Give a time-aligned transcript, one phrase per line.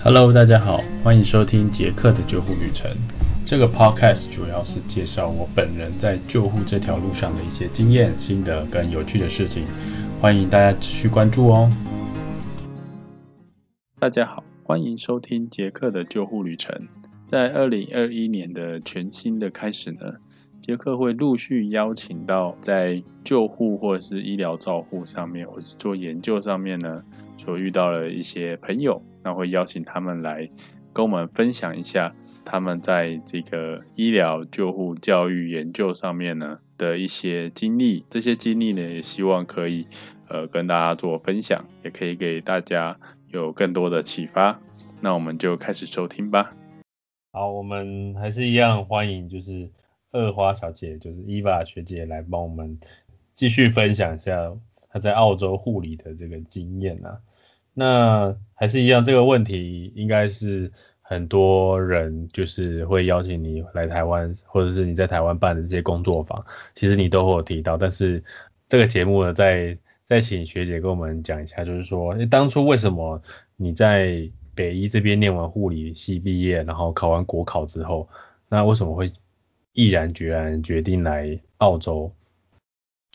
[0.00, 2.88] Hello，大家好，欢迎收听杰克的救护旅程。
[3.44, 9.64] 这个 podcast 主要是介绍我本人在救护这条路上的一些经验、心得跟有趣的事情，
[10.20, 11.68] 欢迎大家持续关注哦。
[13.98, 16.86] 大家好，欢迎收听杰克的救护旅程。
[17.26, 20.14] 在二零二一年的全新的开始呢，
[20.62, 27.02] 杰克会陆续邀请到在救护或是医疗照护上面，或是做研究上面呢，
[27.36, 29.02] 所遇到的一些朋友。
[29.28, 30.48] 那会邀请他们来
[30.94, 32.14] 跟我们分享一下
[32.46, 39.86] 他们在这个医疗救护教育研究上面呢的一些经历，这些经历呢也希望可以
[40.28, 44.62] 呃跟大家做分享，也可以给大家有更多的启发。
[45.02, 46.56] 那我们就开始收听吧。
[47.32, 49.70] 好，我们还是一样欢迎就是
[50.10, 52.80] 二花小姐，就是伊娃学姐来帮我们
[53.34, 54.56] 继续分享一下
[54.88, 57.20] 她在澳洲护理的这个经验啊。
[57.78, 67.76] 那还是一样，这个问题应该是很多人就是会邀请你来台湾，或者是你在台湾办的这些工作坊，其实你都会有提到。
[67.76, 68.24] 但是
[68.68, 73.22] 这个节目呢，再再请学姐跟我们讲一下，就是说，当初为什么
[73.54, 78.08] 你在北医这边念完护理系毕业，然后考完国考之后，
[78.48, 79.12] 那为什么会
[79.72, 82.12] 毅然决然决定来澳洲？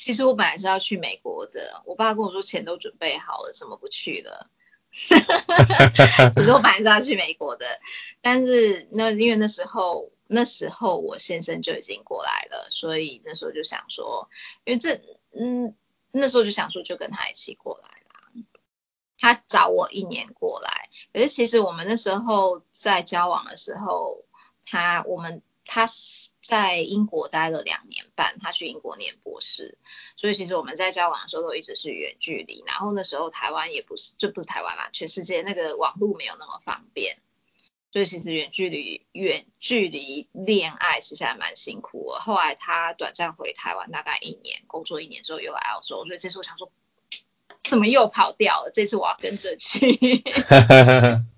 [0.03, 4.49] 其实我本来是要去美国的，我爸跟我说钱都准备好了，怎么不去了？
[4.91, 7.65] 其实我本来是要去美国的，
[8.21, 14.29] 但是那因为那时候那时候我先生就已经过来了，所以那时候就想说，
[14.65, 15.73] 因为这嗯
[16.11, 18.43] 那时候就想说就跟他一起过来啦。
[19.17, 24.25] 他找我一年过来，可是其实我们那时候在交往的时候，
[24.65, 25.41] 他我们。
[25.65, 29.77] 他是在英国待了两年半，他去英国念博士，
[30.17, 32.63] 所以其实我们在交往的时候都一直是远距离。
[32.67, 37.17] 然后那时候台湾也不是，这不是台湾啦，全世界那个网络没有那么方便，
[37.93, 42.11] 所以其实远距离远距离恋爱其实还蛮辛苦。
[42.11, 46.69] 后来他短暂回台湾大概一年，工作一年之后又来澳洲，所以这次我想说，
[47.63, 48.71] 怎么又跑掉了？
[48.73, 49.95] 这次我要跟着去。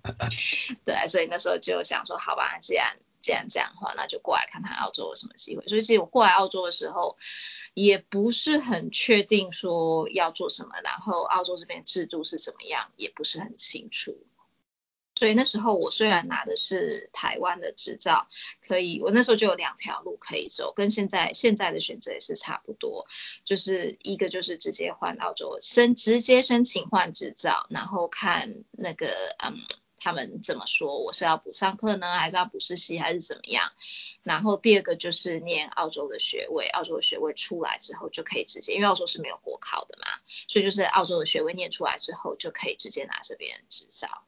[0.84, 5.66] 对，所以那时候就想说，好吧，既然既然这样的话，那就过来看看澳洲有什么机会。
[5.66, 7.18] 所以其实我过来澳洲的时候，
[7.74, 14.16] 也不是很确定说要做什么，然后澳洲这边制度是怎么样，也不是很清楚。
[15.16, 18.28] 所以那时候我虽然拿的是台湾的执照，
[18.62, 23.08] 可以，我那时候就有两条路可以走，跟现在现在的选择也是差不多，
[23.44, 29.08] 就是一个就是直接换澳洲申直接申请换执照，然后看那个
[29.44, 29.58] 嗯。
[30.06, 31.00] 他们怎么说？
[31.00, 33.72] 我是要补上课呢，还是要补实习，还是怎么样？
[34.22, 40.06] 然后第二个就是念澳洲的学位，澳洲的学位出来之后就可以直接，因为澳洲是没有国考的嘛，
[40.48, 44.28] 所以就是澳洲的学位念出来之后就可以直接拿这边执照。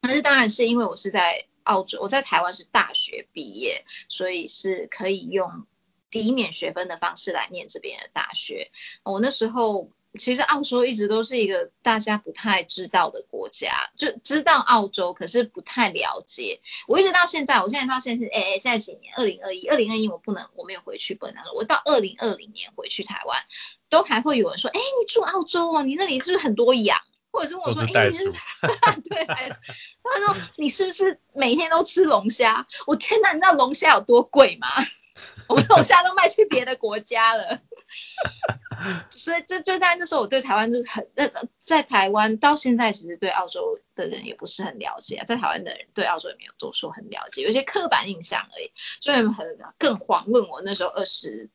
[0.00, 5.66] 但是当然是因为我是在澳洲，我在台湾是大学毕业，所以是可以用
[6.08, 8.70] 抵免学分的方式来念这边的大学。
[9.02, 9.90] 我那时候。
[10.18, 16.60] 其实澳洲一直都是一个大家不太知道的国家，就知道澳洲，可是不太了解。
[16.88, 19.14] 我一直到现在，我现在到现在是，哎哎，现在几年？
[19.16, 21.52] 二零二一，二零二一我不能，我没有回去，本来了。
[21.54, 23.40] 我到二零二零年回去台湾，
[23.88, 27.00] 都还会有人说，哎，你住澳洲哦，你那里是不是很多羊？
[27.32, 28.24] 或者是我说，哎，你是，
[29.08, 32.66] 对，他说你是不是每天都吃龙虾？
[32.88, 34.66] 我天哪，你知道龙虾有多贵吗？
[35.46, 37.60] 我们龙虾都卖去别的国家了。
[39.10, 41.30] 所以这就在那时候，我对台湾就很那
[41.62, 48.72] 在台湾到现在，其实对澳洲的人也不是很了解，在台湾的人对澳洲也没有多说很了解，有些刻板印象而已。
[49.00, 51.50] 所以很更遑论我那时候二十，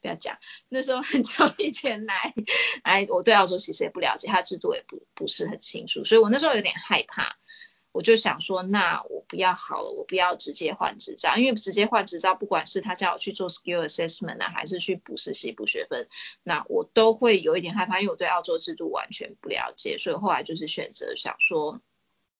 [0.00, 0.38] 不要讲，
[0.68, 2.34] 那时候很久以前来，
[2.82, 7.36] 哎，我对澳洲其实也不了解，它制度也不不是很清楚，所以我那时候有点害怕。
[7.94, 16.08] 我就想说，那我不要好了，我不要直接换执照，因为直接换执照，不管是他叫我去做 skill assessment 啊，还是去补实习补学分，
[16.42, 21.80] 那我都会有一点害怕，因为我对澳洲制度完全不了解，所以后来就是选择想说，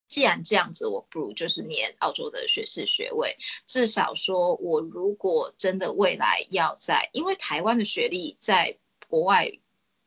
[0.09, 8.77] 既然这样子，我不如就是念澳洲的学士学位，至少说我如果真的未来要在，因为台湾的学历在
[9.07, 9.53] 国外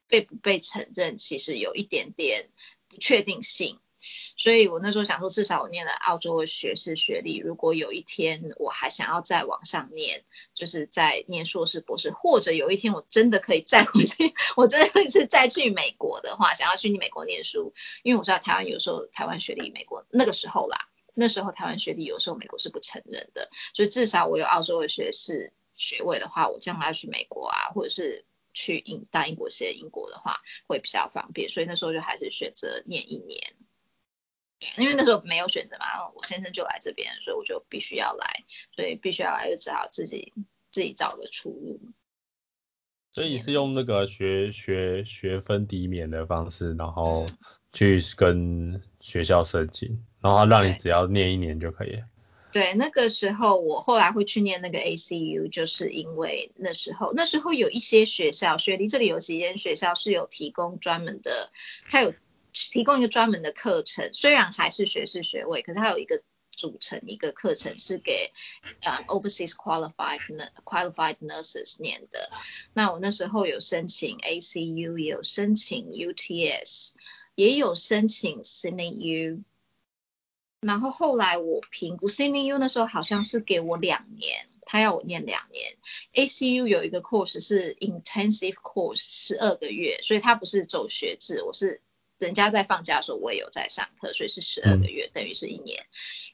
[0.10, 2.50] 被不被承认，其实有一点点
[2.90, 3.80] 不确定性。
[4.38, 10.24] 所以我那时候想说，至少我念了澳洲的学士学历，如果有一天我还想要再往上念，
[10.54, 17.74] 就是在念硕士博士，或者有一天我真的可以再回去， 我真的会是再去美国的话，想要去你美国念书，
[18.04, 28.24] 因为我知道台湾有时候台湾学历，美国那个时候啦，那时候台湾学历有时候美国是不承认的，所以至少我有澳洲的学士学位的话，我将来要去美国啊，或者是
[28.54, 33.56] 去英大英国系的英国的话，会比较方便，所以那时候就还是选择念一年。
[34.78, 38.44] 因为那时候没有选择嘛，我先生就来这边，所以我就必须要来，
[38.76, 40.34] 所以必须要来，就只好自己
[40.72, 41.80] 自己找个出路。
[43.12, 47.26] 所以是用那个学学学分抵免的方式，然后
[47.74, 52.04] 去跟学校申请，然后让你只要念一年就可以。
[52.52, 61.52] 对，那个时候我后来会去念那个 ACU，就是因为那时候那时候有一些学校，雪梨这里有几间学校是有提供专门的，
[61.90, 62.14] 它有
[62.72, 68.32] 提供一个专门的课程，虽然还是学士学位，可是它有一个组成一个课程是给
[68.82, 70.20] 呃 overseas qualified
[70.64, 72.32] qualified nurses 念的。
[72.74, 76.94] 那我那时候有申请 ACU，也有申请 UTS，
[77.36, 79.44] 也有申请 CNU。
[80.60, 85.78] 然后后来我评估 CNU 那时候好像是给我两年，他要我念两年。
[86.16, 91.84] ACU 有一个 course 是 intensive course，十二个月，所以它不是走学制，我是
[92.18, 95.86] 人家在放假的时候我也有在上课，所以是十二个月，等于是一年。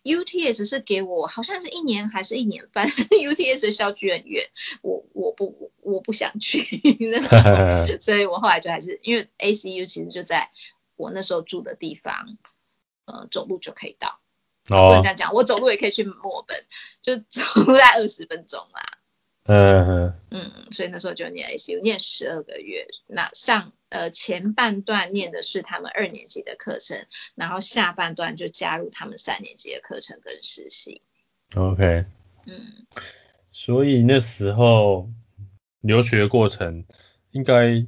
[0.03, 4.49] UTS 是给我好像是一年还是一年半，UTS 的校区很远，
[4.81, 6.81] 我我不我不想去，
[8.01, 10.51] 所以我后来就还是因为 ACU 其实就在
[10.95, 12.37] 我那时候住的地方。
[13.05, 14.21] 呃，走路就可以到。
[14.69, 14.87] 哦。
[14.87, 16.65] 不能这样讲，我走路也可以去墨尔本，
[17.01, 18.81] 就走路在二十分钟啦。
[19.43, 20.51] 嗯嗯。
[20.71, 22.87] 所以那时候就念 ACU，念十二个月。
[23.07, 27.05] 那上呃前半段念的是他们二年级的课程，
[27.35, 31.01] 然后下半段就加入他们三年级的课程跟实习。
[31.55, 32.05] OK。
[32.47, 32.87] 嗯。
[33.51, 35.09] 所以那时候
[35.79, 36.85] 留学过程
[37.29, 37.85] 应该，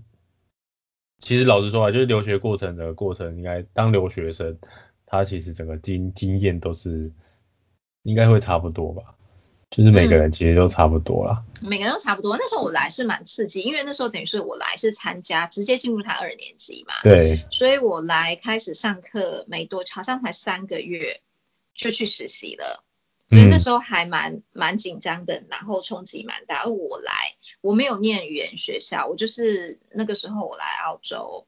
[1.20, 4.60] 其实老实说啊，就是留学过程的过程，应该当留学生。
[5.08, 7.12] 他其实整个经经验都是
[8.04, 9.16] 应该会差不多吧，
[9.76, 11.44] 就是每个人其实都差不多啦。
[11.62, 12.38] 每个人都差不多。
[12.38, 16.94] 那时候我来是蛮刺激，因为那时候等于是我来是参加直接进入他二年级嘛。
[17.04, 17.44] 对。
[17.52, 21.20] 所以我来开始上课没多，好像才三个月
[21.74, 22.86] 就去实习了。
[23.30, 26.64] 所以那时候还蛮蛮紧张的，然后冲击蛮大。
[26.64, 27.12] 而我来
[27.60, 31.46] 我没有念语言学校，我就是那个时候我来澳洲。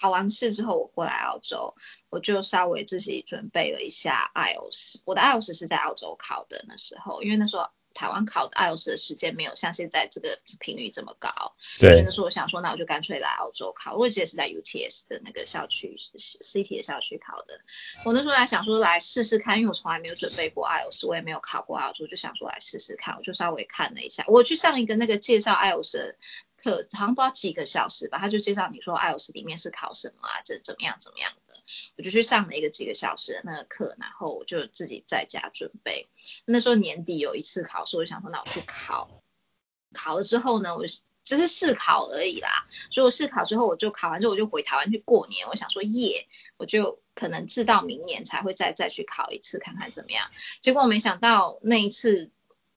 [0.00, 1.74] 考完试之后，我过来澳洲，
[2.10, 5.02] 我就稍微自己准备了一下 IELTS。
[5.04, 11.90] 我的 IELTS 是在澳洲考的，那时候因为那时候台湾考的 IELTS 的时间没有像现在这个频率这么高，对。
[11.90, 13.94] 所以那时候我想说，那我就干脆来澳洲考。
[13.96, 17.60] 我记得是在 UTS 的那个校区，CT 的校区考的。
[18.04, 23.16] 我那时候还想说来试试看，因为我从来没有准备过 IELTS，我也没有考过澳洲，就想说来试试看。
[23.16, 26.16] 我就稍微看了一下，我去上一个那个介绍 IELTS。
[26.64, 31.54] 课好像不知道几个小时吧，他就介绍你说 IELTS 里面是考什么啊，这怎么样怎么样的，
[31.98, 36.08] 我就去上了一个几个小时的那个课，然后我就自己在家准备。
[36.46, 39.22] 那时候年底有一次考试，我就想说那我去考，
[39.92, 40.86] 考了之后呢，我
[41.22, 42.66] 只是试考而已啦。
[42.90, 45.46] 所以我试考之后，我就考完之后我就回台湾去过年。
[45.48, 46.26] 我想说耶，
[46.56, 50.30] 我就可能至到明年才会再再去考一次，看看怎么样。
[50.62, 52.30] 结果没想到那一次。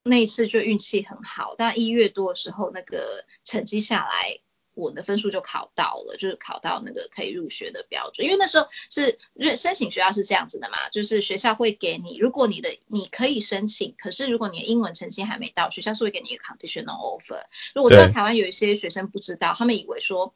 [0.08, 4.40] 那一次就运气很好，但一月多的时候，那个成绩下来，
[4.74, 8.26] 我的分数就考到了，就是考到那个可以入学的标准。
[8.26, 9.20] 因为那时候是
[9.56, 17.44] 申请学校是这样子的嘛，就是学校会给你，如果你的你可以申请，可是如果你的英文成绩还没到，学校是会给你一个 conditional offer。
[17.76, 20.34] 如果知道台湾有一些学生不知道，他们以为说。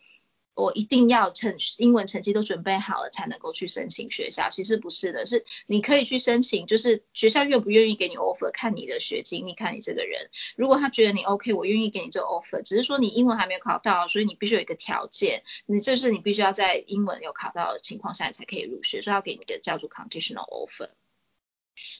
[0.61, 10.29] 我一定要成英文成绩都准备好了才能够去申请学校，其实不是的，是你可以去申请，就是学校愿不愿意给你 offer，看你的学经历，看你这个人。
[10.55, 20.89] 如果他觉得你 OK，我愿意给你这个 offer，只是说你英文还没有考到，所以你必须有一个条件，你这是你必须要在英文有考到的情况下才可以入学，所以要给你个叫做 conditional offer。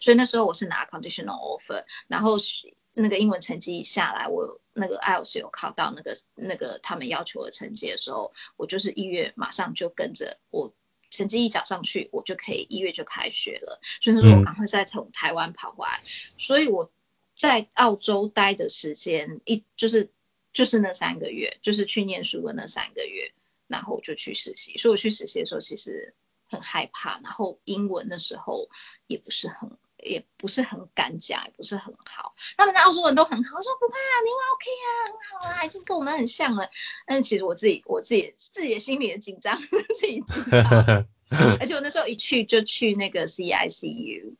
[0.01, 2.38] 所以那时候我是拿 conditional offer，然后。
[2.93, 10.74] 那个英文成绩下来，我那个 IELTS 有考到那个那个他们要求的成绩的时候，我就是一月马上就跟着我
[11.10, 13.79] 成绩一缴上去，我就可以一月就开学了。
[14.01, 16.03] 所以那时候我赶快再从台湾跑回来，
[16.38, 16.91] 所以我
[17.33, 20.12] 在澳洲待的时间一就是
[20.51, 23.33] 就是那三个月，就是去念书的那三个月，
[23.67, 24.77] 然后我就去实习。
[24.77, 26.13] 所以我去实习的时候其实
[26.50, 28.67] 很害怕，然后英文的时候
[29.07, 29.77] 也不是很。
[30.01, 32.36] 也不是很敢讲，也不是很好。
[32.58, 36.70] 他们在澳洲人都很好，我说不怕，你 OK 啊，很好啊，已经跟我们很像了。
[37.05, 41.05] 但是其实我自己，我自己自己的心里也紧张 自己知道。
[41.60, 44.36] 而且我那时候一去就去那个 CICU。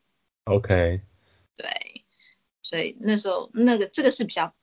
[0.46, 1.01] OK。
[1.56, 2.06] 对，
[2.62, 4.53] 所以那时候那个这个是比较，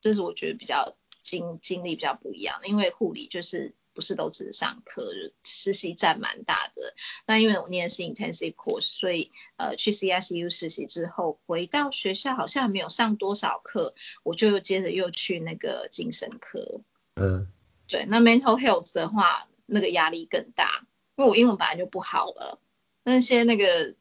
[0.00, 3.74] 这是我觉得比较经经历比较不一样的，因为护理就是。
[4.00, 5.12] 不是都只是上课，
[5.44, 6.94] 实习占蛮大的。
[7.26, 16.80] 那因为我念的是 intensive course，所以呃去 CSU 实习之后，回到学校好像没有上多少课，我就接着又去那个精神科。
[17.16, 17.46] 嗯。
[17.86, 22.60] 对，那 mental health 的话，那个压力更大，因为我英文本来就不好了，
[23.02, 23.96] 那些那个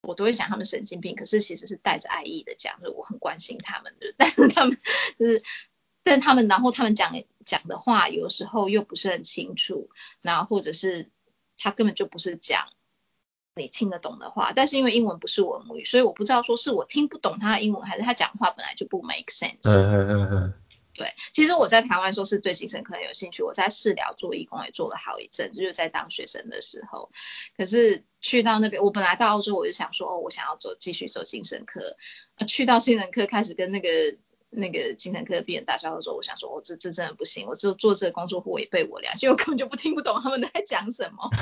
[0.00, 4.74] 我都会讲他们神经病，可是其实是带着爱意的讲，就我很关心他们的，但是他们
[5.18, 5.42] 就是，
[6.08, 9.90] 但他们然后他们讲讲的话有时候又不是很清楚，
[10.22, 11.10] 然后或者是
[11.56, 12.68] 他根本就不是讲。
[13.54, 19.68] 你听得懂的话，但是因为英文不是我母语，所以我不知道说是我听不懂他的英文，还是他讲话本来就不 make sense。
[19.68, 20.54] 嗯嗯嗯嗯。
[20.94, 27.10] 对，其实我在台湾说是对精神科很有兴趣，我在市疗做义工也做了好一阵，就是在当学生的时候。
[27.56, 31.96] 可是去到那边，我本来到澳洲我就想说，哦，我想要走继续走精神科。
[32.46, 33.88] 去到精神科开始跟那个
[34.50, 41.30] 那个精神科的病人打交道的时候，我想说，我这这真的不行，我只有做这个工作会违背我良心，我根本就不听不懂他们在讲什么。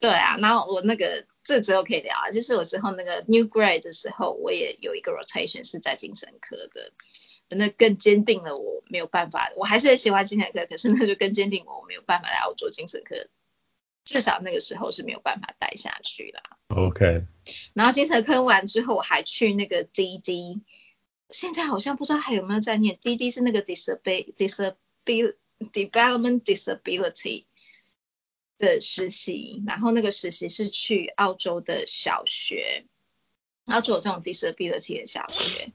[0.00, 6.92] 对啊，然后我那个这之后可以聊啊，就是我之后那个 new grade 的时候，我也有一个 rotation 是在精神科的，
[7.48, 13.14] 那更坚定了我没有办法，我还是很喜欢精神科，可是那就更坚定我没有办法来澳洲精神科，
[14.04, 16.42] 至少那个时候是没有办法待下去啦。
[16.68, 17.26] OK。
[17.74, 20.62] 然后精神科完之后，我还去那个 DD，
[21.30, 27.46] 现在好像不知道还有没有在念，DD 是那个 disability development disability。
[28.58, 32.84] 的实习，然后那个实习是去澳洲的小学，
[33.64, 35.72] 澳洲有这种 disability 的小学，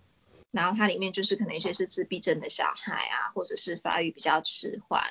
[0.52, 5.04] 然后它里面就是可能一些是自闭症的小孩啊，或者是发育比较迟缓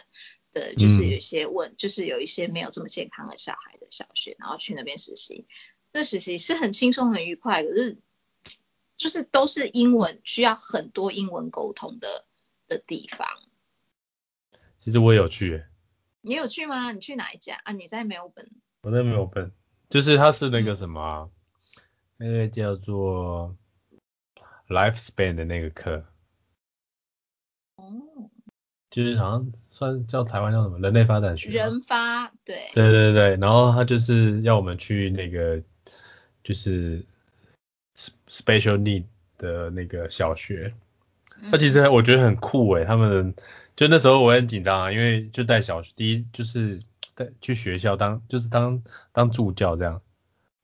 [0.61, 5.47] 的，就是有一些问，就是有一些没有这么健康的小孩的小学，然后去那边实习，
[5.93, 7.99] 那实习是很轻松很愉快，可是
[8.97, 12.25] 就是都是英文，需要很多英文沟通的
[12.67, 13.29] 的地方。
[14.79, 15.65] 其实我也有去。
[16.23, 16.91] 你有去吗？
[16.93, 17.73] 你去哪一家啊？
[17.73, 18.51] 你在没有本。
[18.81, 19.53] 我在没有本，
[19.91, 21.31] 就是它是那个什么，
[22.17, 23.57] 那个叫做
[24.69, 26.07] Lifespan 的那个课。
[27.77, 28.31] 哦。
[28.97, 31.51] 就是好像算叫台湾叫什么人类发展学。
[31.51, 32.57] 人发，对。
[32.73, 35.61] 对对对，然后他就是要我们去那个
[36.43, 37.05] 就是
[38.27, 39.05] special need
[39.37, 40.73] 的那个小学。
[41.53, 43.35] 那其实我觉得很酷诶，他们。
[43.77, 46.81] 就那时候我很紧张啊，因为就带小第一就是
[47.15, 50.01] 带去学校当就是当当助教这样，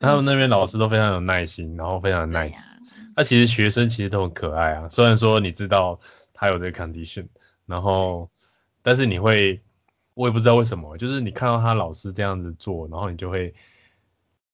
[0.01, 2.77] 他们那边老师都非常有耐心，然后非常 nice。
[3.15, 6.01] 那其实学生其实都很可爱啊，虽然说你知道
[6.33, 7.27] 他有这个 condition，
[7.73, 8.31] 然后
[8.83, 9.63] 但是你会
[10.13, 13.55] 我也不知道为什么，就是你看到他老师这样子做，然后你就会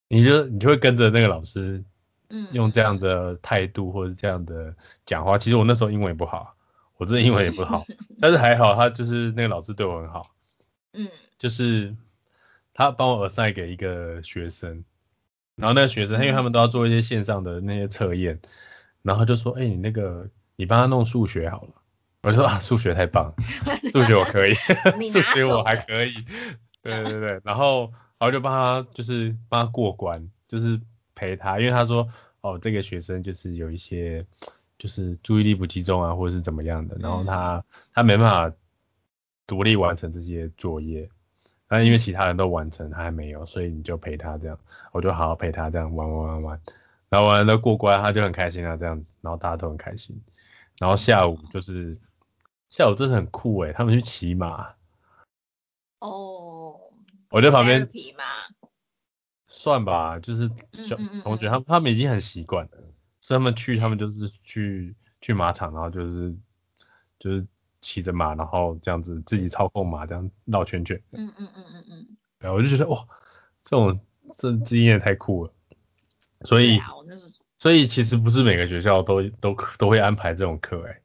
[0.06, 1.82] 你就你就会跟着那个老师，
[2.28, 5.36] 嗯，用这样的态度或者这样的讲话。
[5.36, 6.54] 其实我那时候英文也不好。
[6.96, 7.86] 我这英文也不好，
[8.20, 10.34] 但是还好，他就是那个老师对我很好，
[10.92, 11.08] 嗯，
[11.38, 11.94] 就是
[12.74, 14.84] 他帮我耳塞给一个学生，
[15.54, 18.40] 然后那个学生，因为他们都要做一些线上的那些测验，
[19.02, 21.74] 然后就说，哎，你那个你帮他弄数学好了，
[22.22, 23.34] 我说啊，数学太棒，
[23.92, 24.54] 数学我可以，
[25.10, 26.14] 数学我还可以，
[26.82, 30.80] 对对对，然后然后就帮他就是帮他过关，就是
[31.14, 32.08] 陪他，因为他说，
[32.40, 34.26] 哦，这个学生就是有一些。
[34.78, 38.56] 就是注意力不集中啊，或者是怎么样的，然后他他没办法
[39.44, 41.10] 独立完成这些作业，
[41.66, 44.56] 但因为其他人都完成，他还没有，所以你就陪他这样，
[44.92, 46.60] 我就好好陪他这样玩玩玩玩，
[47.08, 50.22] 然后玩了过关，他就很开心啊这样子，然后大家都很开心，
[50.78, 51.98] 然后下午就是
[52.68, 54.74] 下午真的很酷诶，他们去骑马，
[56.00, 56.78] 哦，
[57.30, 57.88] 我在旁边
[59.46, 62.70] 算吧，就是小同学他他们已经很习惯了。
[63.20, 66.34] 所以他们去，他们就是去去马场，然后就是
[67.18, 67.46] 就是
[67.80, 71.02] 骑着马，然后这样子自己操控马，这样绕圈圈。
[71.10, 72.16] 嗯嗯嗯嗯嗯。
[72.38, 73.06] 然后，我就觉得哇，
[73.62, 74.00] 这种
[74.36, 75.52] 这经验太酷了。
[76.44, 76.78] 所以，
[77.58, 81.00] 所以其实不是每个学校都都都会安排这种课哎。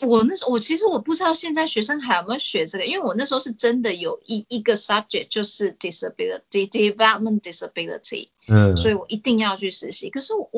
[0.00, 10.10] 我那时候，我其实我不知道现在学生还有没有学这个，因为我那时候是真的有一一个 subject 就是 disability development disability，嗯，所以我一定要去实习。
[10.10, 10.50] 可是我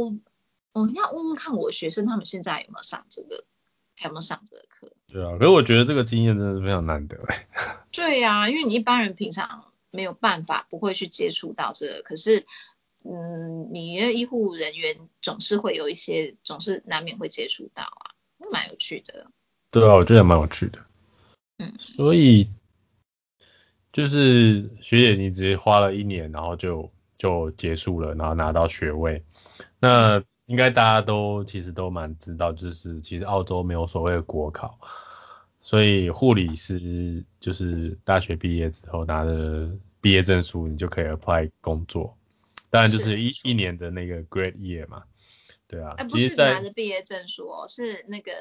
[0.73, 3.45] 我要问问看我学生他们现在有没有上这个，
[3.95, 4.91] 还有没有上这个课？
[5.09, 7.19] 对啊，可是我觉得这个经验真的是非常难得。
[7.93, 12.47] 对呀，因为你一般人平常没有办法不会去接触到这个，可是
[13.09, 18.13] 嗯，你的医护人员总是会有一些，总是难免会接触到啊。
[18.53, 19.31] 蛮有趣的，
[19.71, 20.79] 对啊，我觉得蛮有趣的。
[21.59, 22.49] 嗯，所以
[23.93, 29.25] 就是学姐，你直接花了一年，然后就就结束了，然后拿到学位。
[29.81, 34.79] 那应该大家都其实都蛮知道，就是其实澳洲没有所谓的国考，
[35.63, 39.71] 所以护理师就是大学毕业之后拿的
[40.03, 42.15] 毕业证书，你就可以 apply 工作。
[42.71, 45.05] 当然就是一一年的那个 grade year 嘛。
[45.69, 48.33] 对啊，不是拿着毕业证书哦，是那个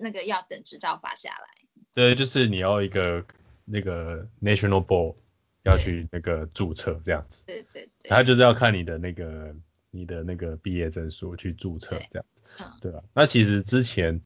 [0.00, 1.46] 那个要等执照发下来。
[1.92, 3.24] 对，就是你要一个
[3.66, 5.14] 那个 national board，
[5.62, 7.44] 要去那个注册这样子。
[7.46, 8.08] 对对对。
[8.08, 9.54] 他就是要看你的那个
[9.90, 12.24] 你的那个毕业证书去注册这样。
[12.60, 12.72] 嗯。
[12.80, 13.02] 对吧？
[13.12, 14.22] 那其实之前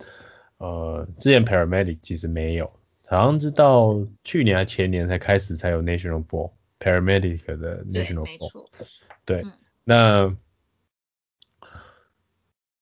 [0.59, 2.73] 呃之前 paramedic 其实没有，
[3.05, 8.67] 好像是到去年还前年才开始才有 national board paramedic 的 national board。
[9.25, 9.45] 对。
[9.85, 10.37] 那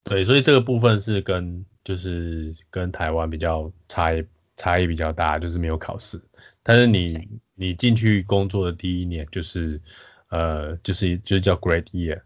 [0.05, 6.23] 对，所以这个部分是跟就是跟台湾比较差异差异比较大，就是没有考试。
[6.63, 9.83] 但是你你进去工作的第一年就是
[10.29, 12.23] 呃就是就是叫 Great Year，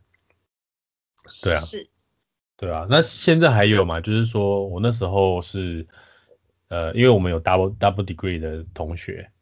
[1.43, 1.89] 对啊，是，
[2.57, 2.87] 对啊。
[2.89, 4.01] 那现在还有嘛？
[4.01, 5.89] 就是说我那时候是
[6.69, 9.33] 呃因为我们有 double double degree 的同学，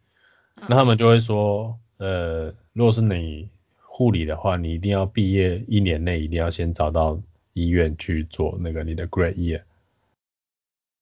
[0.54, 3.48] 那他们就会说呃如果是你
[3.80, 7.20] 护理的话，你一定要毕业一年内一定要先找到
[7.52, 9.62] 医院去做那个你的 Great Year。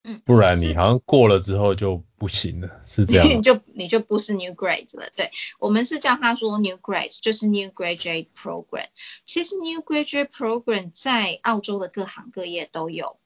[0.06, 3.26] 嗯，不然你好像过了之后就不行了，是这样。
[3.26, 8.86] 你就你就不是 new grade 了，对，我们是叫他说 new grade，就是 new graduate program。
[9.24, 13.16] 其实 new graduate program 在澳洲的各行各业都有。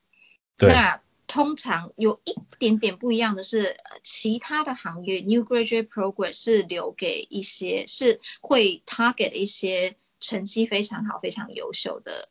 [0.56, 0.68] 对。
[0.68, 12.28] 那通常有一点点不一样的是，其他的行业 new graduate program 是留给一些是会 target 一些成绩非常好、非常优秀的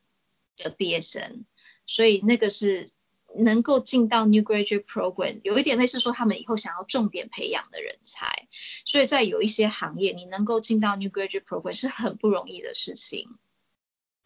[0.57, 1.45] 的毕业生，
[1.85, 2.89] 所以那个是。
[3.35, 8.47] 能够进到 New Graduate Program，有一点类似说他们以后想要重点培养的人才，
[8.85, 13.37] 所以在有一些行业，你能够进到 New Graduate Program 是很不容易的事情。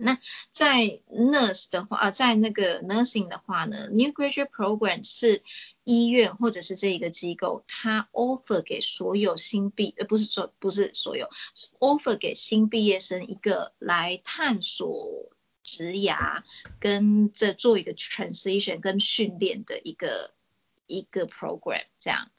[0.01, 5.43] 那在 Nurse 的话，呃，在那个 Nursing 的话呢，New Graduate Program 是
[5.83, 11.29] 医院或者是这一个机构，它 offer 给所有新毕，呃，不是说不是所有
[11.79, 15.31] ，offer 给新毕业生一个来探索。
[15.63, 16.41] 职涯
[16.79, 20.33] 跟这做一个 transition 跟训练的一个
[20.87, 22.31] 一个 program 这样，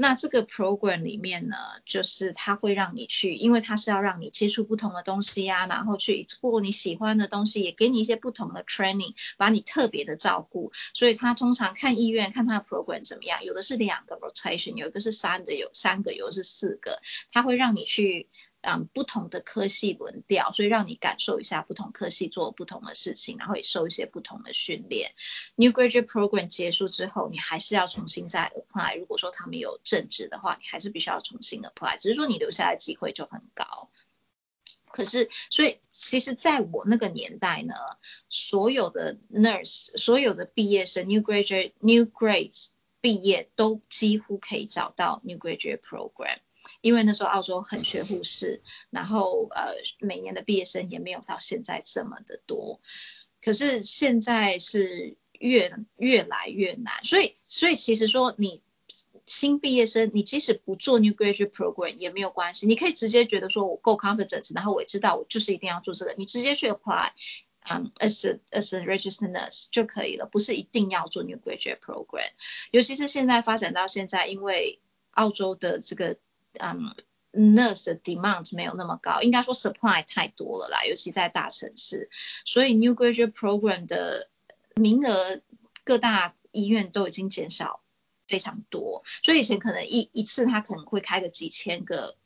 [0.00, 17.00] 那这个 program 里面呢，就是它会让你去，因为它是要让你接触不同的东西呀，然后去过你喜欢的东西，也给你一些不同的 training，把你特别的照顾，所以它通常看医院看它的 program 怎么样，有的是两个 rotation，有一个是三个，有三个，有的是四个，
[17.32, 18.28] 它会让你去。
[18.60, 25.12] 嗯，不同的科系轮调，所以让你感受一下不同科系做不同的事情，然后也受一些不同的训练。
[25.54, 28.98] New graduate program 结束之后，你还是要重新再 apply。
[28.98, 32.00] 如果说他们有正职的话，你还是必须要重新 apply。
[32.00, 33.90] 只是说你留下来机会就很高。
[34.90, 37.74] 可是，所以其实在我那个年代呢，
[38.28, 46.38] 所有的 nurse，所有的毕业生，new graduate new grades 毕业都几乎可以找到 new graduate program。
[46.80, 52.80] 因为那时候澳洲很缺护士，然后呃每年的毕业生也没有到现在这么的多，
[53.42, 58.62] 可是现在是越越来越难，所以所以其实说你
[59.26, 67.10] 新毕业生，你即使不做 new graduate program 也没有关系，你可以直接觉得说我够 confident，然后我知道我就是一定要做这个，你直接去 apply，
[67.68, 72.30] 嗯 as as a registered nurse 就可以了，不是一定要做 new graduate program，
[72.70, 76.16] 尤其是现在发展到现在，因为澳洲的这个
[76.60, 82.10] 嗯，nurse 的 demand 没有那么高，应该说 supply 太多了啦，尤其在大城市，
[82.44, 84.30] 所以 new graduate program 的
[84.74, 85.40] 名额
[85.84, 87.82] 各大医院都已经减少
[88.26, 92.16] 非常多，所以以前可能一一次他可能会开个几千个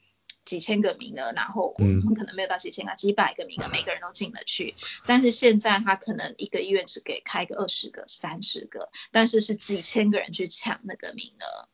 [0.45, 4.75] 几千个名额，然后我们可能没有到几千个，几百个名额，每个人都进得去，
[5.07, 11.69] 但是现在他可能一个医院只给开个二十个、三十个，但是是几千个人去抢那个名额。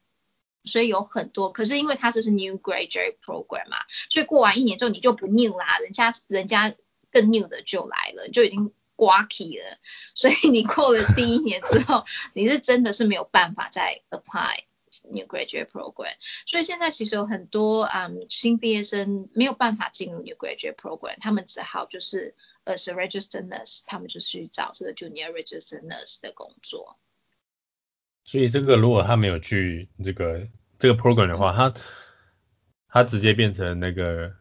[0.68, 3.78] 所以有很多，可是因为它这是 new graduate program 嘛，
[4.10, 6.72] 所以过完一年之后你就不 new 啦，人家人家
[7.10, 9.78] 更 new 的就来了，就已经刮起了。
[10.14, 12.04] 所以你过了第一年之后，
[12.34, 14.64] 你是真的是没有办法再 apply
[15.04, 16.14] new graduate program。
[16.46, 26.98] 所以现在其实有很多嗯新毕业生没有办法进入 new graduate program，他们只好就是 as a registered nurse，他们就去找这个 junior registered nurse 的工作。
[28.28, 30.46] 所以这个如果他没有去这个
[30.78, 31.72] 这个 program 的话，他
[32.86, 34.34] 他直接变成那个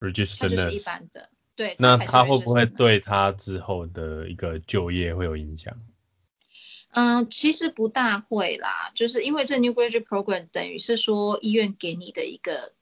[0.00, 1.76] registered nurse，一般的，对。
[1.78, 5.76] 那他会不会对他之后的一个就业会有影响？
[6.92, 12.72] 嗯，其实不大会啦，就是因为这 new graduate program 等于是说医院给你的一个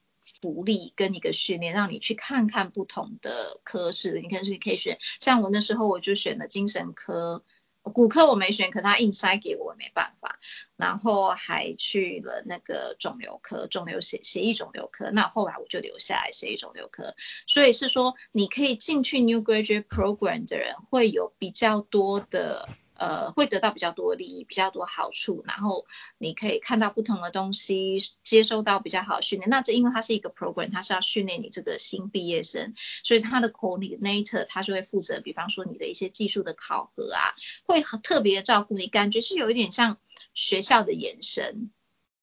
[0.40, 7.42] 福利跟一个训练，让你去看看不同的科室，你看是你可以选，像我那时候我就选了精神科。
[7.92, 10.38] 骨科我没选，可他硬塞给我，没办法。
[10.76, 15.10] 然后还去了那个肿瘤科，肿瘤血血液肿瘤科。
[15.10, 17.14] 那后来我就留下来血液肿瘤科。
[17.46, 22.68] 所以是说，你可以进去 New Graduate Program 的人会有比较多的
[22.98, 25.86] 呃，会得到比较多利益，比较多好处，然后
[26.18, 29.50] 你可以看到不同的东西，接收到比较好的训练。
[29.50, 39.98] 那这因为它是一个 program，它是要训练你这个新毕业生，所以他的 coordinator 他就会负责，比方说你的一些技术的考核啊，会特别照顾你，感觉是有一点像
[40.34, 41.70] 学校的延伸，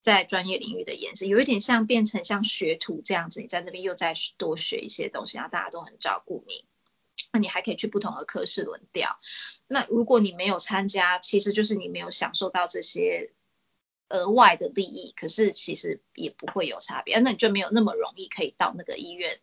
[0.02, 6.66] 在专业领域的延伸，有一点像变成像学徒这样子，你在那边又再多学一些东西，然后大家都很照顾你。
[7.34, 9.20] 那你还可以去不同的科室轮调。
[9.68, 13.34] 那如果你没有参加，其实就是你没有享受到这些
[14.10, 17.20] 额外的利益，可是其实也不会有差别。
[17.20, 19.40] 那你就没有那么容易可以到那个医院，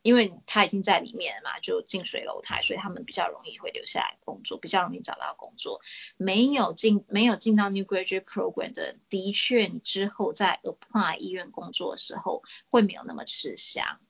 [0.00, 5.82] 因为他已经在里面嘛，就近水楼台，所以他们比较容易会留下来工作，比较容易找到工作。
[6.16, 14.00] 没有进没有进到 New Graduate Program 的，的确你之后在 apply 医院工作的时候会没有那么吃香。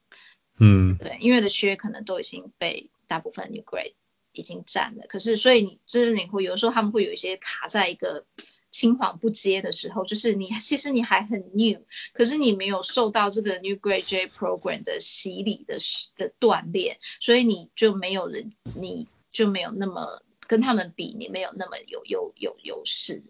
[0.59, 2.91] 嗯，对，因为的缺可能都已经被。
[3.07, 3.93] 大部分 new grade
[4.33, 8.25] 已经占了，可是所以你就是你会有的时候他们会有一些卡在一个
[8.71, 15.77] 青黄不接的时候，就是你 其实你还很 new，可是你没有受到这个 new grade J program 的洗礼的
[16.17, 23.23] 的锻炼，所以你就没有人，你就没有那么跟他们比，你没有那么有有有优势。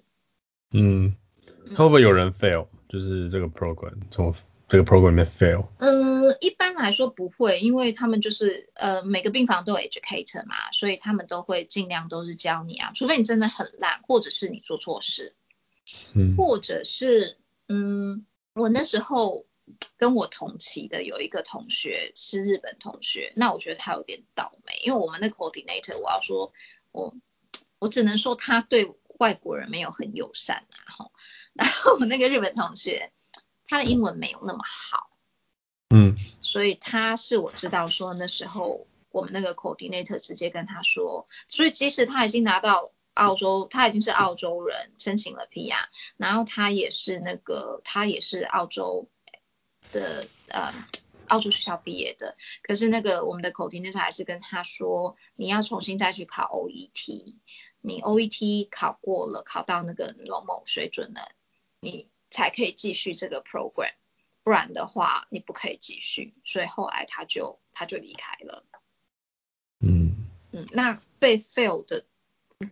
[0.71, 1.17] 嗯，
[1.71, 2.69] 会不会有人 fail？
[2.89, 4.33] 就是这个 program 从
[4.75, 5.69] 这个 program 没 fail？
[5.79, 15.37] 嗯，一般来说不会，因为他们就是呃每个病房都有 educator 嘛，所以他们都会尽量都是教你啊，除非你真的很烂，或者是你做错事，
[16.13, 19.47] 嗯，或者是嗯，我那时候
[19.97, 26.53] 跟我同期的有一个同学是日本同学，那我觉得他有点倒霉，因为我们那个 coordinator 我要说
[26.91, 27.15] 我
[27.79, 31.11] 我只能说他对外国人没有很友善啊，哈，
[31.55, 33.13] 然后我那个日本同学。
[33.67, 35.11] 他的英文没有那么好，
[35.91, 45.77] 嗯，所以他是我知道说那时候我们那个 coordinator 直接跟他说，所以即使他已经拿到澳洲，他已经是澳洲人，申请了 PR，
[46.17, 49.09] 然后他也是那个他也是澳洲
[49.93, 50.73] 的呃
[51.29, 57.37] 澳洲学校毕业的，可是那个我们的 coordinator 还是跟他说，你要重新再去考 OET，
[57.81, 61.31] 你 OET 考过了，考到那个某某水准了，
[61.81, 62.11] 你。
[62.35, 63.95] 才可以继续这个 program，
[64.43, 66.35] 不然的话你不可以继续。
[66.45, 68.67] 所以后来他就他就离开了。
[69.79, 72.05] 嗯嗯，那被 fail 的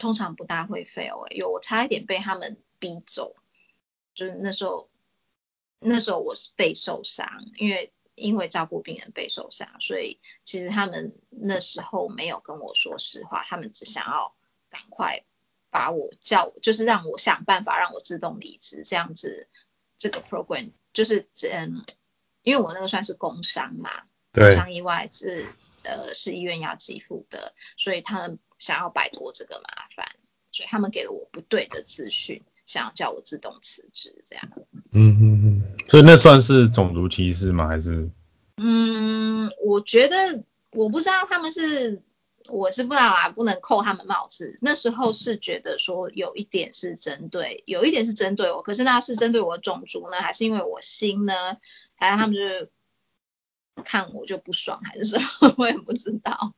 [0.01, 3.37] 通常不大会 fail 哎，有我差一点被他们逼走，
[4.15, 4.91] 就是那时候
[5.79, 14.35] 那时候我是被受伤，因为因为照顾病人被受伤，所以其实他们那时候没有跟我说实话，他们只想要
[14.71, 15.23] 赶快。
[15.73, 19.49] 把我叫，就是让我想办法让我自动离职，这样子，
[19.97, 21.87] 这个 program 就是嗯，
[22.43, 23.91] 因为我那个算是工伤嘛，
[24.35, 25.47] 工伤意外是
[25.83, 30.07] 呃是医院要给付的，所以他们想要摆脱这个麻烦，
[30.53, 34.47] 所以他们给了我不对的资讯，想要叫我自动辞职这样。
[34.91, 37.67] 嗯嗯嗯，所以那算是种族歧视吗？
[37.67, 38.11] 还是？
[38.59, 42.03] 嗯，我觉得我不知道他们是。
[42.53, 44.59] 我是不知道啊，不能扣他们帽子。
[44.61, 51.33] 那时候是觉得说有一点是针对，有一点是针对我，可是那是针对我的种族呢，还是因为我心呢？
[51.97, 52.71] 还是他们就是
[53.85, 55.55] 看我就不爽，还是什么？
[55.57, 56.53] 我也不知道。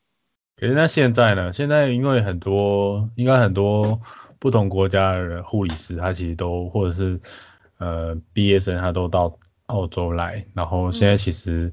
[0.57, 1.53] 可是那现在呢？
[1.53, 4.01] 现在因为很多，应该很多
[4.41, 7.21] 不同国家的护理师，他其实都或者是
[7.79, 10.45] 呃毕业生，他都到澳洲来。
[10.55, 11.73] 然后现在其实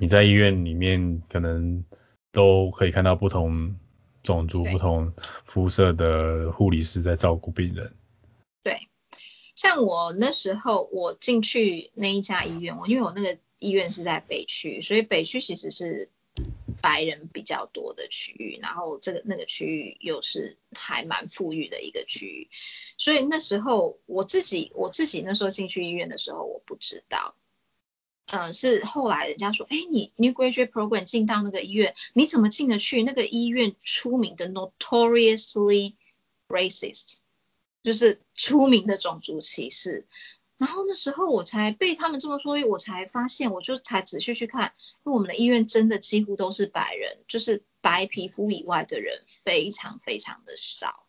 [0.00, 1.84] 你在医院里面可能。
[2.32, 3.76] 都可以看到不同
[4.22, 5.12] 种族、不同
[5.44, 7.94] 肤色的护理师在照顾病人。
[8.62, 8.88] 对，
[9.56, 16.08] 像我那时候我进去那一家医院，我因为我那个医院是在北区，所以北区其实是
[16.80, 22.48] 白人比较多的区域，然后这个那个区域又是还蛮富裕的一个区域，
[22.96, 27.34] 所以那时候我自己我自己那时候进去医院的时候，我不知道。
[28.32, 33.02] 嗯，是后来人家说，哎，你 New Graduate Program 进到那个医院，你怎么进得去？
[33.02, 35.94] 那个医院出名的 notoriously
[36.48, 37.16] racist，
[37.82, 40.06] 就是出名的种族歧视。
[40.58, 51.04] 然后那时候我才被他们这么说，我才发现，我就才仔细去看，因为我们的医院真的几乎都是白人，就是白皮肤以外的人非常非常的少。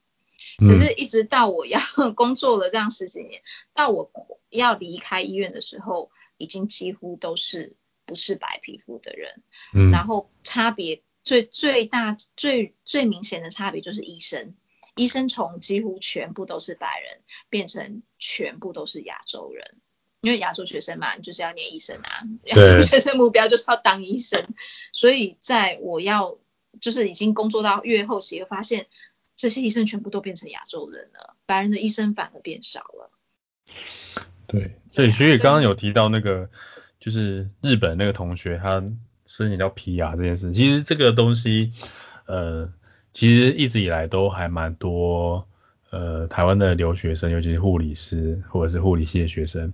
[0.57, 1.79] 可是，一直到我要
[2.15, 3.43] 工作了这样十几年，
[3.75, 4.09] 到我
[4.49, 6.09] 要离开医院的时候。
[6.41, 7.75] 已经几乎都是
[8.05, 9.41] 不是白皮肤的人，
[9.73, 14.55] 嗯，然后差别最最大最最明显的差别就是医生，
[14.95, 19.79] 医生从几乎全部都是白人变成全部都是亚洲人，
[20.21, 24.47] 因为亚洲学生嘛，就是要念医生啊，亚洲学生目标就是要当医生，
[24.91, 26.37] 所以在我要
[26.81, 28.87] 就是已经工作到越后期，又发现。
[29.37, 33.11] 这些医生全部都变成亚洲人了，白人的医生反而变少了。
[34.51, 36.49] 对，所以学姐刚刚有提到那个，
[36.99, 38.83] 就是日本那个同学他
[39.25, 41.71] 申请到 PR 这件事，其实这个东西，
[42.25, 42.69] 呃，
[43.13, 45.47] 其实一直以来都还蛮多，
[45.89, 49.71] 呃，台湾的留学生，尤其是护理师或者是护理系的学生，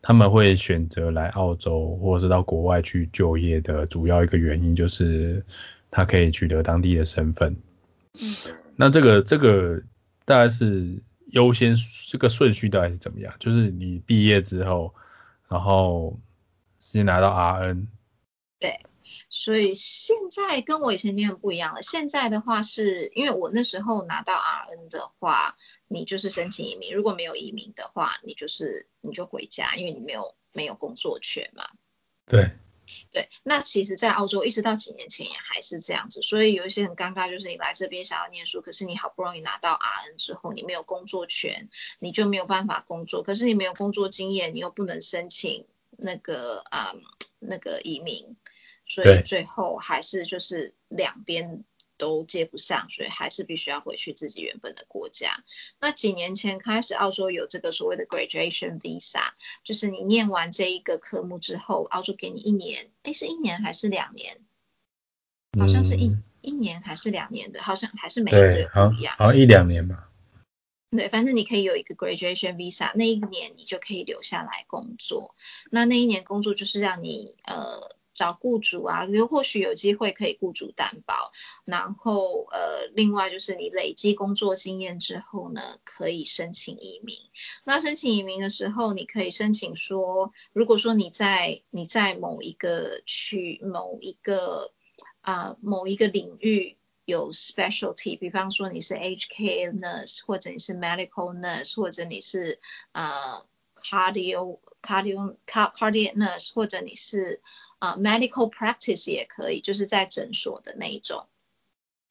[0.00, 5.44] 他们会选择来澳洲或者是到国外去就业的主要一个原因，就是
[5.90, 7.56] 他可以取得当地的身份。
[8.20, 8.32] 嗯，
[8.76, 9.82] 那这个这个
[10.24, 11.74] 大概是优先
[12.10, 13.36] 这个顺序到底是怎么样？
[13.38, 14.96] 就是你毕业之后，
[15.46, 16.18] 然后
[16.80, 17.86] 先拿到 RN。
[18.58, 18.80] 对，
[19.28, 21.82] 所以现在跟我以前念不一样了。
[21.82, 31.64] 现在的话是因为我那时候拿到 RN 的话，你就是申请移民，如果没有移民的话，你就是你就回家，因为你没有没有工作权嘛。
[32.26, 32.50] 对。
[33.12, 46.94] 对，那其实，在澳洲一直到几年前也还是这样子，所以有一些很尴尬，就是你来这边想要念书，可是你好不容易拿到 RN 之后，你没有工作权，你就没有办法工作，可是你没有工作经验，你又不能申请那个啊
[47.38, 48.36] 那个移民，
[48.86, 51.64] 所以最后还是就是两边。
[52.00, 55.44] 都接不上，所以还是必须要回去自己原本的国家。
[55.78, 59.20] 那几年前开始，澳洲有这个所谓的 graduation visa，
[59.62, 64.38] 就是你念完这一个科目之后，澳洲给你一年，诶，是一年还是两年？
[65.58, 70.08] 好像是一一年还是两年的，好像还是每一个不一样，好像一两年吧。
[70.90, 75.36] 对，反正你可以有一个 graduation visa，那一年你就可以留下来工作。
[75.70, 77.99] 那那一年工作就是让你呃。
[78.20, 81.32] 找雇主啊，就或许有机会可以雇主担保，
[81.64, 87.16] 然后呃，另外就是你累积工作经验之后呢，可以申请移民。
[87.64, 94.74] 那申请移民的时候，你可以申请说，如果说你在你在某一个区某一个
[95.22, 102.60] 啊某一个领域有 specialty，比方说你是 HK nurse，或者你是 medical nurse，或者你是
[102.92, 103.46] 啊
[103.82, 107.40] cardio cardio cardiac nurse，或者你是
[107.80, 111.26] 啊，medical practice 也可以，就是在诊所的那一种，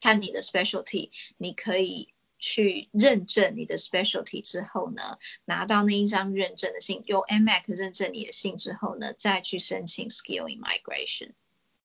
[0.02, 11.34] 看你的 specialty，你可以去认证你的 specialty 之后呢，拿到那一张认证的信，由 MAC 认证你的信之后呢，再去申请 skill in migration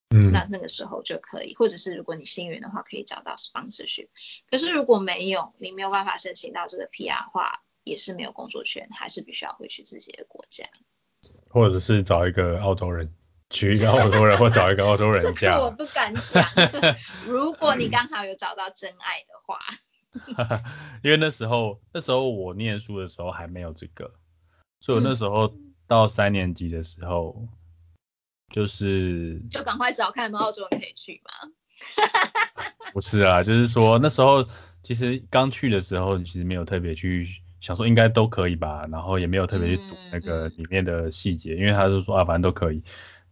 [0.08, 4.08] 嗯，那那个时候就可以，或者是如果你幸运的话，可以找到 sponsorship，
[4.50, 10.70] 可是如果没有，你没有办法申请到这个 PR 话，也是没有工作权，还是必须要回去自己的国家，
[11.50, 13.12] 或者是找一个澳洲人。
[13.54, 16.44] 娶一个澳洲人或找一个澳洲人嫁，我不敢讲。
[17.24, 20.60] 如果你刚好有找到真爱的话，
[21.04, 24.10] 因为那时候那时候我念书的时候还没有这个，
[24.80, 25.54] 所以我那时候
[25.86, 27.46] 到三年级的时候，
[28.52, 31.30] 就是就赶快找看有没有澳洲人可以去嘛。
[32.92, 34.48] 不是啊，就是说那时候
[34.82, 37.28] 其实刚去的时候，其实没有特别去
[37.60, 42.82] 想说应该都可以吧，然后也没有特别去读那个里面的细节，因为他是说啊反正都可以。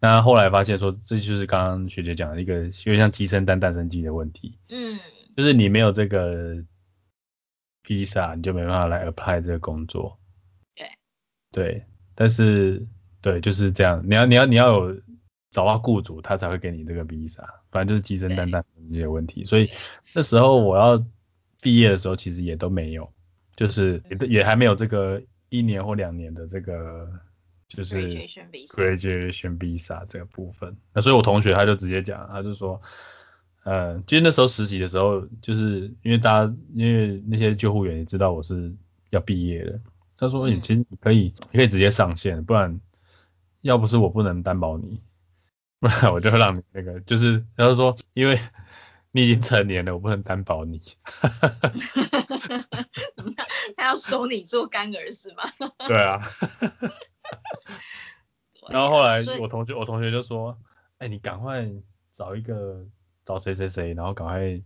[0.03, 4.59] 那后来发现说，这就是刚刚学姐讲的一个有点像鸡生蛋蛋生鸡的问题。
[4.69, 4.99] 嗯，
[5.37, 6.57] 就是你没有这个
[7.85, 10.19] 披萨，你就没办法来 apply 这个工作。
[10.75, 10.87] 对。
[11.53, 11.87] 对，
[12.17, 12.85] 但是
[13.21, 15.01] 对就是这样，你要你要你要有
[15.53, 17.45] 找到雇主，他才会给你这个披萨。
[17.71, 19.45] 反正就是鸡生蛋蛋生鸡的问题。
[19.45, 19.71] 所以
[20.13, 21.01] 那时候我要
[21.61, 23.09] 毕业的时候，其实也都没有，
[23.55, 27.09] 就是也也还没有这个一年或两年的这个。
[27.75, 32.81] 就是 graduation visa 这个部分，那所以我同学他就直接讲，他就说，
[33.65, 38.75] 呃，其实那时候实习的时候，就是因为大家因为那些救护员也知道我是
[39.11, 39.81] 要毕业的，
[40.17, 42.79] 他说，你其实你可以你可以直接上线，不然
[43.63, 45.01] 要不是我不能担保你，
[45.81, 48.39] 不然我就让你那个，就是他就说，因为
[49.13, 50.83] 你已经成年了，我不能担保你。
[53.77, 55.45] 他要收你做干儿子吗？
[55.89, 56.21] 对啊。
[58.69, 60.59] 然后后来我同学我同学就说，
[60.99, 61.69] 哎，你赶快
[62.13, 62.87] 找一个
[63.25, 64.63] 找谁谁谁，然后赶快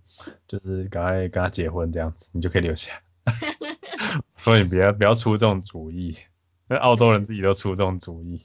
[0.47, 3.03] 就是赶快跟他结婚这样子，你就可以留下。
[4.37, 6.19] 所以不要不要出这种主意，
[6.69, 8.45] 那澳洲人自己都出这种主意。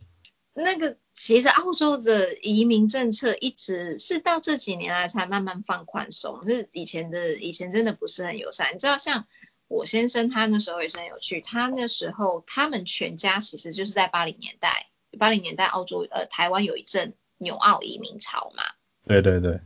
[0.54, 8.74] 那个其实澳洲的移民政策一直是到这几年来才慢慢放宽松，就是以前的以前真的不是很友善。
[8.74, 9.28] 你知道像。
[9.72, 18.64] 我先生他那时候也是很有趣，他那时候他们全家其实就是在八零年代，八零年代澳洲呃台湾有一阵纽澳移民潮嘛。
[19.08, 19.62] 对对对。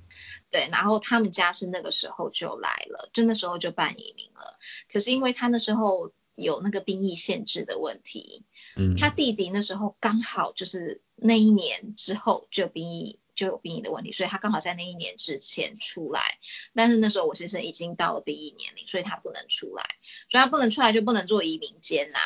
[0.52, 4.60] 对，然后他们家是那个时候就来了，就那时候就办移民了。
[4.94, 8.46] 可是因为他那时候有那个兵役限制的问题，
[8.78, 16.40] 嗯，他弟弟那时候刚好就是那一年之后就兵役就有兵役的问题，所以他刚好在那一年之前出来。
[16.74, 19.84] 但是那时候我先生已经到了兵役年龄，所以他不能出来，
[20.32, 22.20] 所以他不能出来就不能做移民监呐。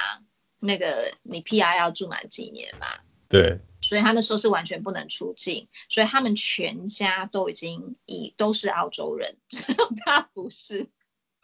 [0.60, 2.88] 那个你 PR 要住满几年嘛？
[3.28, 3.60] 对。
[3.82, 9.38] 所以他那时候是完全不能出境，所以他们全家都已经以都是澳洲人，
[10.06, 10.89] 他不是。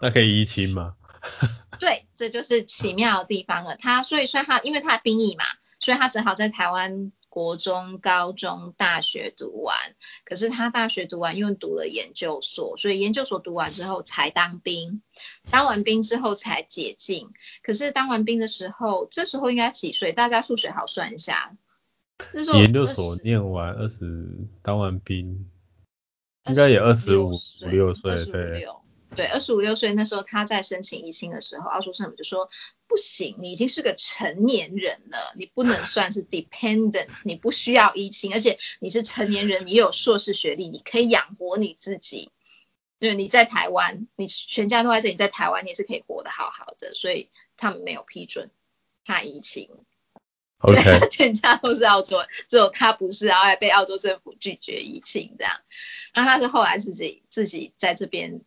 [0.01, 0.95] 那可以移亲吗？
[1.79, 3.77] 对，这就是奇妙的地方了。
[3.77, 5.45] 他所以说他因为他兵役嘛，
[5.79, 9.75] 所以他只好在台湾国中、高中、大学读完。
[10.23, 15.01] 可是他大学读完，因为读了研究所，所以研究所读完之后才当兵。
[15.51, 17.31] 当完兵之后才解禁。
[17.61, 20.13] 可是当完兵的时候，这时候应该几岁？
[20.13, 21.57] 大家数学好算一下。
[22.53, 25.51] 研究所念完二十，当完兵，
[26.47, 27.31] 应该也二十五
[27.69, 28.65] 六岁，对。
[29.15, 32.49] 对，二十五六岁那时候他在申请移民的时候，澳洲政府就说
[32.87, 42.31] 不行，你已经是个成年人了，你不能 算是 dependent，你不需要移民，而且你是成年人，你有硕士学历，你可以养活你自己。
[42.97, 48.49] 因为你在台湾，你全家都在这里，在台湾你也是可以活得好好的，所以他们没有批准
[49.03, 49.69] 他移情。
[50.59, 55.59] OK， 全家都是澳洲，只有他不是，然后还被澳洲政府拒绝移情这样。
[56.13, 58.41] 然后他是后来自己自己在这边。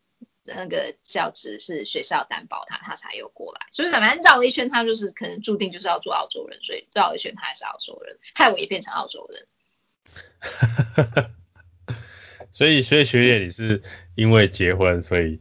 [0.56, 9.46] 那个教职是学校担保他，他才有过来，所以反正绕了一圈，他就是可能注定就是要做澳洲人，所以绕了一圈他还是澳洲人，害我也变成澳洲人。
[12.50, 13.82] 所以，所以学姐你是
[14.14, 15.40] 因为结婚所以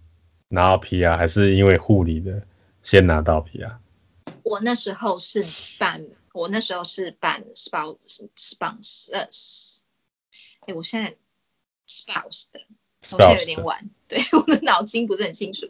[0.50, 2.46] 拿到 P R，还是因为护理的
[2.84, 3.80] 先拿到 P R？
[4.44, 5.46] 我那时候是
[5.80, 9.30] 办，我那时候是办 spouse spouse，呃，
[10.68, 11.16] 哎，我现在
[11.88, 12.60] spouse 的。
[13.12, 15.70] 好像有点晚， 对我的脑筋不是很清楚。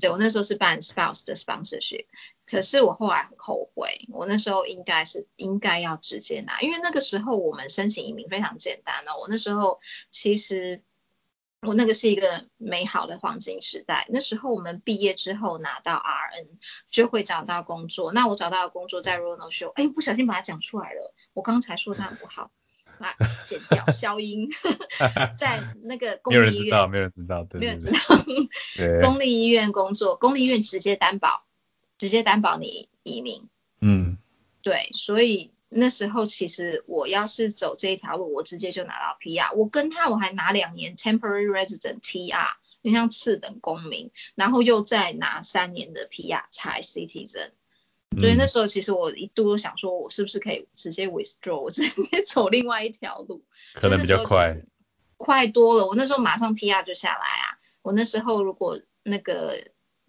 [0.00, 2.06] 对我那时候是办 spouse 的 sponsorship，
[2.46, 9.18] 可是我后来很后悔，我那时候应该是应该要直接拿，因为那个时候我们申请移民非常简单了。
[9.18, 10.82] 我那时候其实
[11.60, 16.46] 我那个是一个美好的黄金时代，那时候我们毕业之后拿到 RN
[16.88, 18.12] 就会找到工作。
[18.12, 22.52] 那我找到的工作在 Ronald Show，哎，不小心把它讲出来了，我刚才说它不好。
[23.00, 23.14] 啊，
[23.46, 24.48] 剪掉消音，
[25.36, 27.98] 在那个公立医院，没有人知道，没有人知道，
[28.76, 31.46] 对，公立医院工作，公立医院直接担保，
[31.98, 33.48] 直接担保你移民，
[33.80, 34.18] 嗯，
[34.62, 47.50] 对，所以那时候其实我要是走这一条路，我直接就拿到 PR，我跟他我还拿两年 temporary resident TR，就像次等公民，然后又再拿三年的 PR 才 citizen。
[48.18, 53.44] 所以那时候其实我一度都想说，我是不是可以直接 withdraw，我直接 走另外一条路，
[53.74, 54.60] 可能比较快，
[55.16, 55.86] 快多了。
[55.86, 59.62] 我那时候马上 PR 就下来啊，我那时候如果那个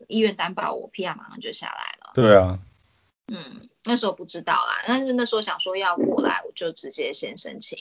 [0.07, 2.12] 医院担保，我 PR 马上就下来了。
[2.13, 2.59] 对啊。
[3.27, 7.77] 嗯，那时候不知道啦，但是那时候想说要过来，我就直接先申请。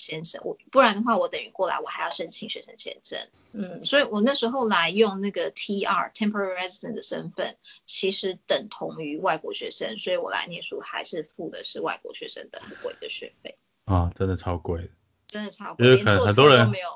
[0.00, 3.18] 先生，我不然的话，我等于过来，我还要申请学生签证。
[3.52, 13.58] 嗯，所以我那时候来用那个 TR temporary resident 的身份，其实等同于外国学生，所以我来念书还是付的是外国学生的很贵的学费。
[13.84, 14.90] 啊，真的超贵。
[15.28, 16.88] 真的超贵，连很多人没有。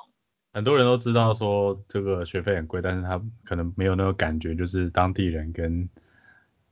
[0.53, 5.89] 很多人都知道说这个学费很贵，但是他可能没有那个感觉，就是当地人跟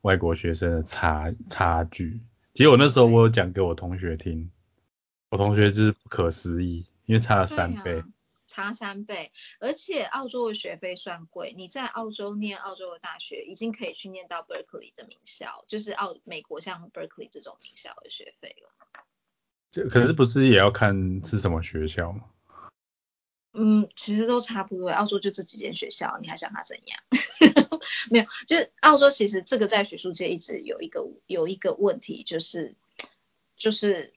[0.02, 2.20] 外国学生的差差距。
[2.54, 4.52] 其实我那时候我有讲给我同学听。
[5.32, 8.04] 我同学就是不可思议，因为差了三倍，
[8.46, 11.54] 差三倍，而且澳洲的学费算贵。
[11.56, 18.68] 你在澳洲念澳洲的大学，已经可以去念到 Berkeley 的名校，就是澳美国像 Berkeley 这种名校的学费了。
[19.70, 22.24] 这可是不是也要看是什么学校吗？
[23.54, 24.90] 嗯，其实都差不多。
[24.90, 27.00] 澳洲就这几间学校，你还想它怎样？
[28.10, 32.74] 没有，就是澳洲其实这个在学术界一直有一个有一个问题，就是
[33.56, 34.12] 就是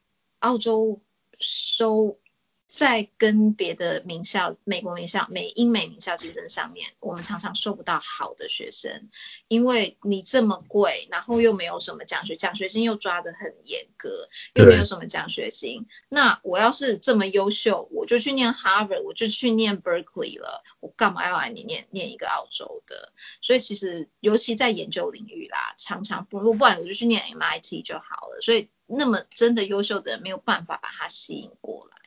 [0.45, 1.01] 澳洲。
[1.37, 2.17] 收
[2.65, 9.09] 在跟别的名校、美国名校、美英美名校竞争上面，我们常常收不到好的学生，
[9.49, 15.87] 因为你这么贵，然后又没有什么奖学奖学金又抓得很严格，又没有什么奖学金。
[16.07, 23.11] 那我要是这么优秀，我就去念 Harvard，我就去念 Berkeley 了，我干嘛要来你念念一个澳洲的？
[23.41, 28.39] 所以其实尤其在研究领域啦，常常不不然我就去念 MIT 就好了。
[28.41, 31.97] 所以那么真的优秀的人没有办法把他吸引过来。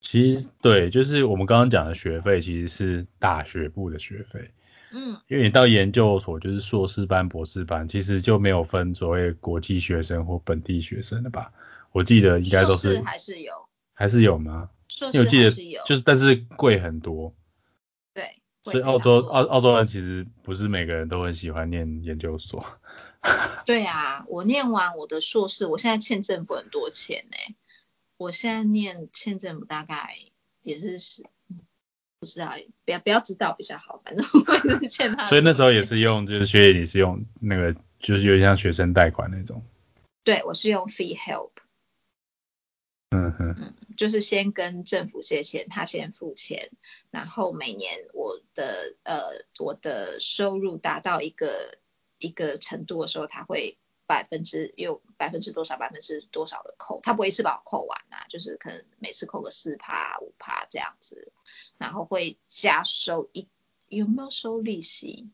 [0.00, 4.50] 其实对，就是我们刚刚讲的学费，其实是大学部的学费。
[4.92, 5.20] 嗯。
[5.28, 11.52] 因为你到研究所，就是硕士班、博士班，其实就没有分所谓国际学生或本地学生的吧？
[11.92, 13.00] 我记得应该都是。
[13.02, 13.52] 还是有。
[13.92, 14.70] 还是有吗？
[14.88, 15.82] 硕士还是有。
[15.84, 17.34] 就是但是贵很多。
[18.14, 18.24] 对。
[18.64, 22.64] 所以澳洲澳澳洲人其实不是每个人都很喜欢念研究所。
[23.66, 27.56] 对啊，我念完我的硕士，我现在欠政府很多钱呢。
[28.16, 30.16] 我现在念欠政府大概
[30.62, 31.24] 也是十，
[32.18, 32.54] 不知道，
[32.84, 35.26] 不要不要知道比较好，反正我是欠他。
[35.26, 39.62] 所以那时候也是用，就是学姐你是用那个，就是有点像学生贷款那种。
[40.24, 41.50] 对，我是用 Fee Help。
[43.10, 43.54] 嗯哼。
[43.58, 46.70] 嗯，就是先跟政府借钱，他先付钱，
[47.10, 51.78] 然后每年我的呃我的收入达到一个
[52.20, 53.76] 一个程度的时候，他会。
[54.06, 61.32] 百分之有百分之多少百分之多少的扣，他不会一次把我扣完啊，就是可能每次扣个四趴五趴这样子，
[61.78, 63.46] 然后会加收一
[63.86, 65.30] 有没有收利息？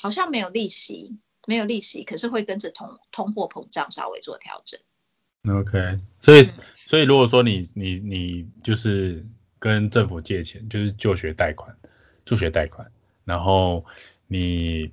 [0.00, 4.80] 好像没有利息，没有利息，可是会跟着通通货膨胀稍微做调整。
[5.48, 6.50] OK，所以
[6.86, 9.24] 所以如果说你你你就是
[9.60, 11.78] 跟政府借钱，就是就学贷款
[12.24, 12.90] 助学贷款，
[13.24, 13.84] 然后
[14.26, 14.90] 你。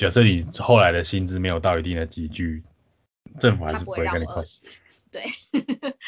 [0.00, 2.64] 假设你后来的薪资没有到一定的集聚，
[3.38, 4.42] 政府还是不会跟你扣。
[5.12, 5.24] 对，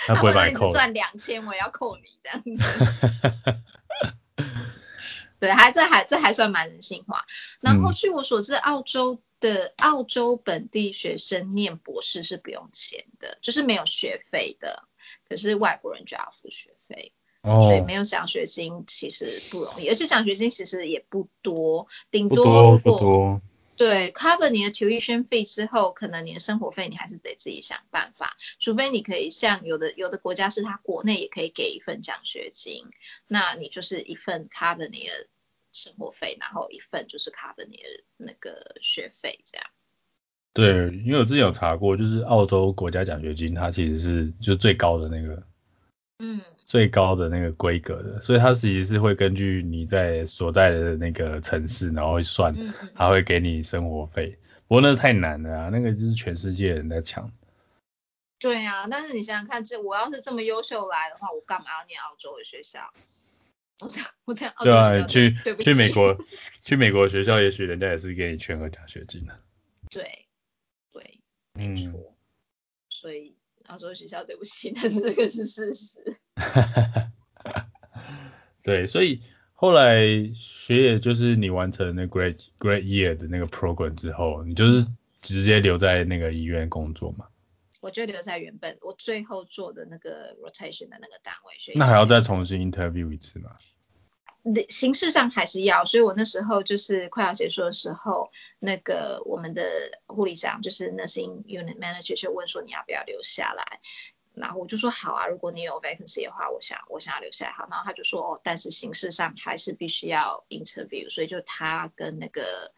[0.07, 0.73] 他不会 把你扣。
[0.73, 2.65] 赚两千，我要扣你这样子。
[5.39, 7.27] 对，还这还这还算蛮人性化。
[7.61, 14.85] 然后据我所知，澳洲的澳洲本地学生念博士是不用钱的，就是没有学费的。
[15.29, 17.13] 可是外国人就要付学费，
[17.43, 23.43] 所以没有奖学金其实不容易，而且奖学金其实也不多，顶多不多。
[23.77, 32.85] 对，cover 你的 tuition 费之后，可能你的生活费你还是得自己想办法，除非你可以像有的有的国家是它国内也可以给一份奖学金，
[33.27, 35.29] 那你就是一份 cover 你的
[35.73, 37.83] 生活费，然后一份就是 cover 你的
[38.19, 39.67] 那个学费这样。
[40.53, 45.43] 对，因为我之前有查过，就是澳洲国家奖学金它其实是就最高的那个。
[46.19, 46.41] 嗯，
[46.73, 52.57] 最高的那个规格的，所以它其实是会根据你在所在的那个城市，然后会算，
[52.95, 54.39] 它会给你生活费。
[54.69, 57.31] 不过那太难了啊，那个就是全世界人在抢。
[58.39, 62.91] 对啊，但是你想想看，这我要是这么优秀来的话，我干嘛要念澳洲的学校？
[63.81, 64.55] 我这样，我这样。
[64.61, 66.17] 对啊，去去美国，
[66.65, 69.39] 去美国学校，也许人家也是给你全额奖学金的。
[69.91, 70.25] 对，
[70.91, 71.21] 对，
[71.53, 72.15] 没错。
[72.89, 73.37] 所以。
[73.73, 75.99] 澳洲学校对不起， 但是这个是事实。
[78.63, 79.23] 对，所以
[79.55, 80.05] 后来
[80.35, 84.87] 学业就是你完成那 great great year 的那个 program 之后，你就是
[85.23, 87.27] 直接留在那个医院工作嘛？
[87.81, 91.55] 我就留在原本我最后做的那个 rotation 的那个单位。
[91.75, 93.57] 那还要再重新 interview 一次吗？
[94.69, 103.81] 形式上还是要，所以我那时候就是快要结束的时候，那个我们的护理长就是 nursing unit manager 就问说你要不要留下来，
[104.35, 112.73] 然后我就说好啊，如果你有 vacancy 的话，我想我想要留下来好，然后他就说哦，但是形式上还是必须要 interview，所以就他跟那个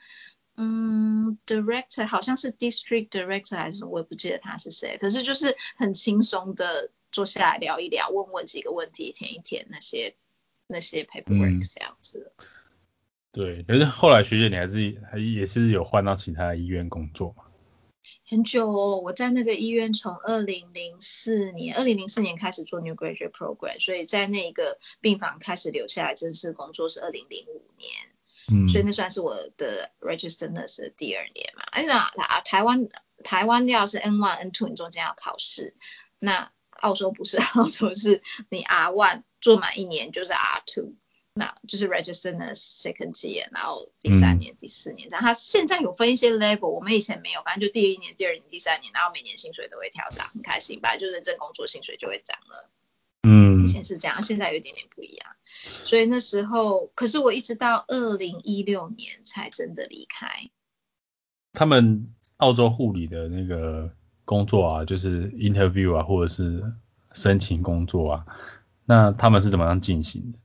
[0.59, 10.15] 嗯 director 好像是 district director 还是什么，我也不记得他是谁，可是就是很轻松的坐下来聊一聊，问问几个问题，填一填那些。
[10.75, 12.33] 那些 paperwork 这样子，
[13.31, 17.45] 对，可是后来学姐你还是还也是有换到其他医院工作嘛？
[18.27, 27.93] 很久哦，我在那个医院从二零零四年，二零零四年开始做 new graduate program，所以在那个病房开始留下来正式工作是二零零五年，
[28.53, 31.63] 嗯，所以那算是我的 register nurse 的第二年嘛。
[31.71, 32.89] 哎，那啊台湾
[33.23, 35.75] 台湾要是 N one N two，你中间要考试，
[36.19, 36.51] 那
[36.81, 39.23] 澳洲不是， 澳洲是你 R one。
[39.45, 40.95] 做满一年就是 R two，
[41.35, 45.23] 那就是 register the second year，然后第三年、第四年这样。
[45.23, 50.81] 他现在有分一些 level，我们以前没有，反正就第一年、第二年、第三年，然后每年薪水都会调涨，很开心。
[50.81, 52.71] 本来就认真工作，薪水就会涨了。
[53.25, 55.37] 嗯，以前是这样，现在有一点点不一样。
[55.85, 60.49] 所以那时候，可是我一直到二零一六年才真的离开。
[61.53, 66.73] 他们澳洲护理的那个工作啊，就是 interview 啊，或者是
[67.13, 68.27] 申请工作啊。
[68.87, 70.39] 那他们是怎么样进行的？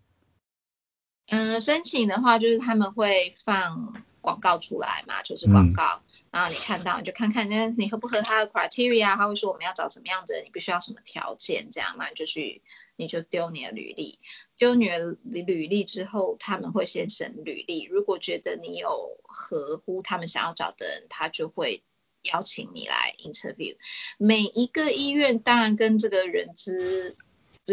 [1.31, 12.63] 嗯，申请的话就是他们会放广告出来嘛，就是广告，然后你看到你就看看那你合不合他的 criteria，他会说我们要找什么样的，你必须要什么条件，这样嘛你就去
[12.95, 14.17] 你就丢你的履历，
[14.57, 21.83] 丢你的履历之后，他们会先审履历，如果觉得你有合乎他们想要找的人，他就会
[22.23, 23.77] 邀请你来 interview。
[24.17, 27.15] 每一个医院当然跟这个人资。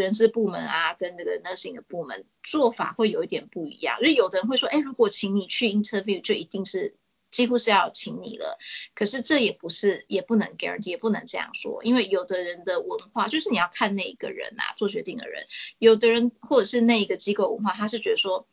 [0.01, 6.97] 人事部门啊，跟那个 nursing 的部门做法会有一点不一样，因为有的人会说，哎，如果请你去 interview，就一定是
[7.31, 8.59] 几乎是要请你了。
[8.95, 15.47] 可是这也不是，也不能 guarantee，也不能这样说，因为有的人的文化就是你要看那一个人啊，做决定的人，
[15.79, 18.47] 有的人或者是那一个机构文化，他是觉得说，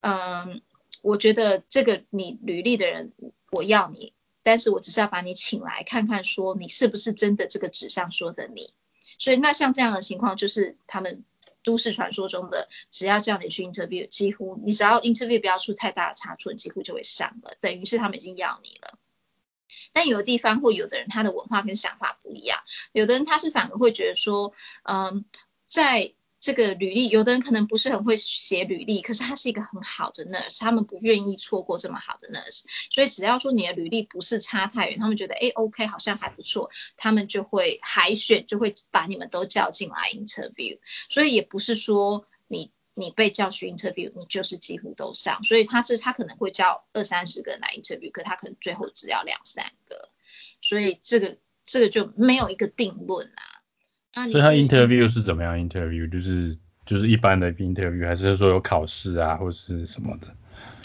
[0.00, 0.62] 嗯，
[1.02, 3.12] 我觉得这个你履历的人，
[3.50, 8.72] 我要你，但是我只是要把你请来看看，说你是不是真的这个纸上说的你。
[9.22, 11.22] 所以那像这样的情况，就是他们
[11.62, 18.98] 都市传说中的，只要叫你去 interview，几乎你只要 interview 不要出太大的差错，几乎就会上了，等于是他们已经要你了。
[19.92, 25.24] 但有的地方或有的人他的文化跟想法不一样，有的人他是反而会觉得说，嗯，
[25.68, 50.08] 在这个履历，有的人可能不是很会写履历，可是他是一个很好的 nurse，他们不愿意错过这么好的 nurse，所以只要说你的履历不是差太远，他们觉得哎 OK 好像还不错，他们就会海选，就会把你们都叫进来 interview，所以也不是说你你被叫去 interview，你就是几乎都上，所以他是他可能会叫二三十个人来 interview，可他可能最后只要两三个，
[50.60, 53.61] 所以这个这个就没有一个定论啊。
[54.30, 56.10] 所以他 interview 是怎么样 interview？
[56.10, 60.28] 就是就是一般的 interview，还是说有考试啊，或是什么的？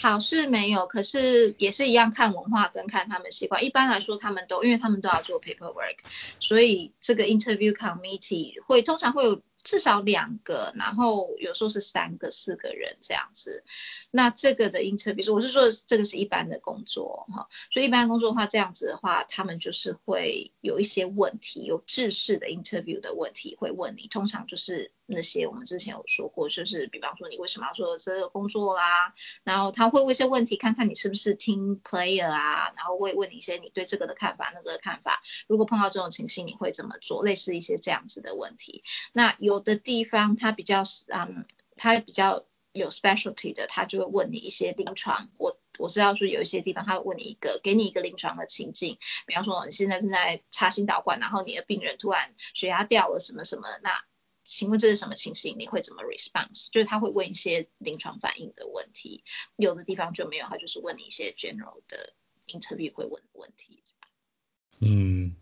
[0.00, 3.64] 考试没有，可是也是一样看文化跟看他们习惯。
[3.64, 5.96] 一般来说，他们都因为他们都要做 paperwork，
[6.40, 9.40] 所以这个 interview committee 会通常会有。
[9.68, 13.64] 至少两个，然后有时候是三个、四个人这样子。
[14.10, 17.48] 那这个的 interview，我是说这个是一般的工作哈。
[17.70, 24.08] 所以一般工作的话，这样子的话，他们就是会有一些问题，有制式的 interview 的问题会问你。
[24.08, 29.12] 通常就是那些我们之前有说过，就是比方说你为什么要做这个工作啦，
[29.44, 35.20] 然后他会问一些问题，看看你是不是 team player 啊，然后会问你一些你对这个的看法、那个的看法。
[35.46, 37.22] 如果碰到这种情形，你会怎么做？
[37.22, 38.82] 类似一些这样子的问题。
[39.12, 39.57] 那有。
[39.58, 41.44] 有的地方他比较嗯，
[41.74, 45.30] 他比较有 specialty 的，他就会问你一些临床。
[45.36, 54.04] 我我知道说有一些地方他会问你一个，给你一个临床的情境，比方说你现在正在插心导管，然后你的病人突然血压掉了什么什么，那
[54.44, 55.56] 请问这是什么情形？
[55.58, 56.68] 你会怎么 response？
[56.70, 59.24] 就是他会问一些临床反应的问题。
[59.56, 62.12] 有的地方就没有，他就是问你一些 general 的
[62.46, 63.82] interview 会问的问题。
[64.78, 65.34] 嗯，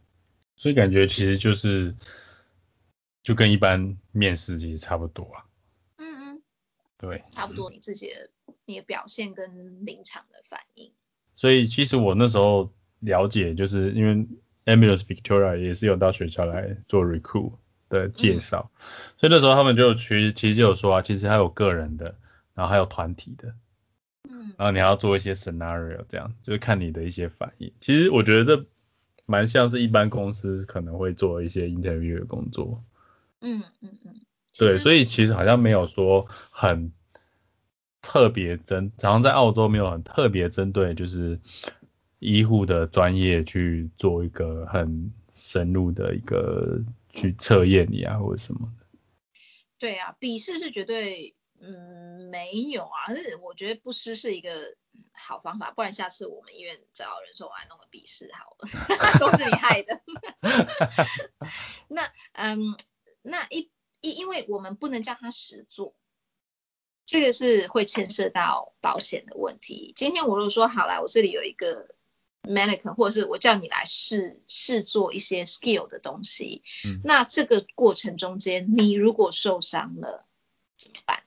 [0.57, 1.95] 所以感觉其实就是。
[3.27, 5.45] 就跟一般面试其实差不多啊。
[5.97, 6.43] 嗯嗯，
[6.97, 8.31] 对，差不多你自己的
[8.67, 10.93] 你的表现跟临场的反应。
[11.35, 14.29] 所以其实我那时候了解，就是因为
[14.65, 17.55] Ambulance Victoria 也是有到学校来做 recruit
[17.89, 18.71] 的介绍，
[19.19, 22.17] 所以那时候他们就其实其实就有说啊，其实还有个人的，
[22.55, 23.57] 然后还有团体的，
[24.31, 27.73] 嗯，然后你还要做一些 scenario，这样就是看你的一些反应。
[27.81, 28.67] 其实我觉得这
[29.25, 32.85] 蛮像是一般公司可能会做一些 interview 的工作。
[33.41, 34.21] 嗯嗯嗯，
[34.59, 36.93] 对，所以其实好像没有说很
[38.01, 41.41] 特别针，好像在澳洲没有很特别针对就是
[42.19, 46.81] 医护的专业去做一个很深入的一个
[47.11, 48.87] 去测验你啊或者什么的。
[49.79, 54.75] 对啊，笔试是绝对嗯没有啊，是我觉得不失是一个
[55.13, 58.69] 好方法，不然下次我们医院找人说我来弄个笔试好了，
[59.21, 60.01] 都是你害的。
[61.89, 62.75] 那嗯。
[63.27, 63.71] 那一
[64.01, 65.95] 因因为我们不能叫他实做，
[67.05, 69.93] 这个是会牵涉到保险的问题。
[69.97, 71.89] 今天我如果说好了，我这里有一个
[72.43, 80.27] mannequin，或者是我叫你来试试做一些 skill 的东西，嗯，那这个过程中间你如果受伤了
[80.77, 81.25] 怎么办？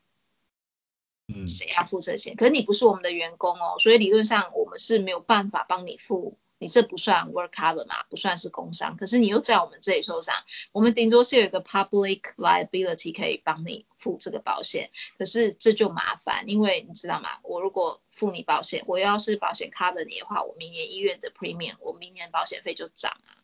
[1.28, 2.34] 嗯，谁要付这些？
[2.36, 6.38] 可是你不是我们的员工哦，所以理论上我们是没有办法帮你付。
[6.60, 10.36] 你这不算 work cover 嘛，不算是工伤，可是你又在我们这里受伤，
[10.74, 17.40] 我们顶多是有一个 public liability 可以帮你付这个保险，可是这就麻烦，因为你知道吗？
[17.44, 23.40] 我如果付你保险，我要是保险 cover 你的话，我明年医院的 premium，我明年保险费就涨啊。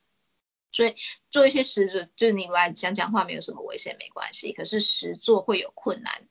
[0.73, 0.93] 所以
[1.31, 6.27] 做一些实做，就是你来讲讲话没有什么危险没关系，可是实做会有困难，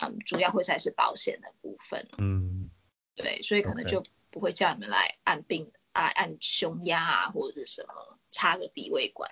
[0.00, 2.08] 嗯，主要会才是保险的部分。
[2.16, 2.70] 嗯，
[3.14, 5.70] 对，所以可能就不会叫你们来按病。
[5.92, 9.30] 啊，按胸压啊，或者是什么插个鼻胃管。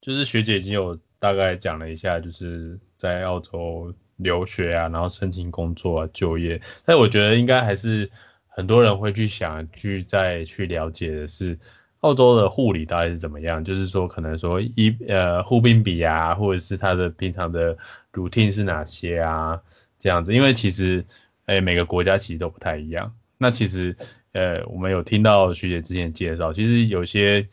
[0.00, 6.62] 就是学姐已经有大概讲了一下，就是在澳洲留学啊，然后申请工作啊，就业。
[6.84, 8.10] 但我觉得应该还是
[8.46, 11.58] 很多人会去想去再去了解的是，
[12.00, 13.64] 澳洲的护理到底是怎么样？
[13.64, 17.76] 就是说可能说医呃护病比啊，或者是他的平常的
[18.12, 19.62] routine 是哪些啊，
[19.98, 20.32] 这样子。
[20.32, 21.04] 因为其实
[21.46, 23.14] 诶每个国家其实都不太一样。
[23.36, 23.96] 那其实。
[24.32, 27.48] 呃，我们有听到徐姐之前介绍，其实有些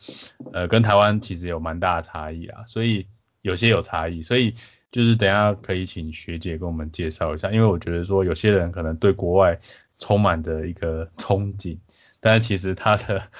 [0.52, 3.08] 呃跟台湾其实有蛮大的差异啊，所以
[3.40, 4.54] 有些有差异，所以
[4.92, 9.58] 就是等下可以请学姐跟我们介绍一下，因为我觉得说有些人可能对国外
[9.98, 11.78] 充满着一个憧憬，
[12.20, 13.30] 但是其实他的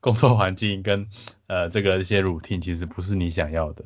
[0.00, 1.08] 工作环境跟
[1.46, 3.84] 呃这个一些 routine 其实不是你想要的。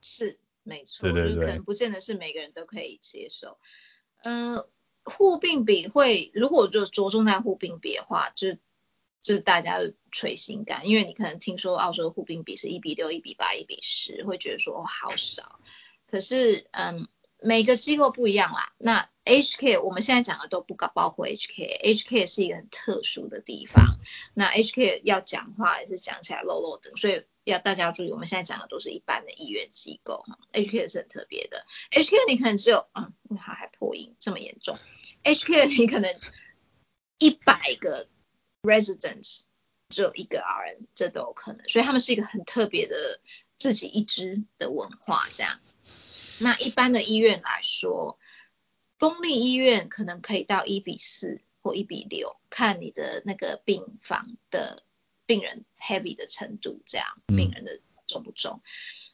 [0.00, 3.58] 是，没错，对对对，可能不见得是每个人都可以接受，
[4.24, 4.64] 嗯。
[5.04, 8.58] 护病比会，如果就着重在护病比的话，就是
[9.20, 9.78] 就是大家
[10.10, 15.60] 垂心感，因为你可能听说澳洲护病比是一比六、一比八、一比十，会觉得说哦好少。
[16.10, 17.08] 可是嗯，
[17.40, 18.72] 每个机构不一样啦。
[18.78, 23.96] 那 HK 我们现在讲的都不包括 HK，HK 是一个很特殊的地方。
[24.34, 30.38] 那 HK 要讲话也是讲起来漏漏的，所以要大家要注意，我们现在讲的都是一般的医院机构哈。
[30.52, 34.76] HK 是很特别的，HK 你可能只有嗯，它还破音这么严重
[35.22, 36.14] ，HK 你可能
[37.18, 38.08] 一百个。
[38.66, 39.42] Residents
[39.90, 43.20] 只有一个 RN，这都有可能，所以他们是一个很特别的
[43.58, 45.60] 自己一支的文化这样。
[46.38, 48.18] 那一般的医院来说，
[48.98, 54.82] 公立医院可能可以到一比四或一比六，看你的那个病房的
[55.26, 58.62] 病人 heavy 的程度，这样病人的重不重。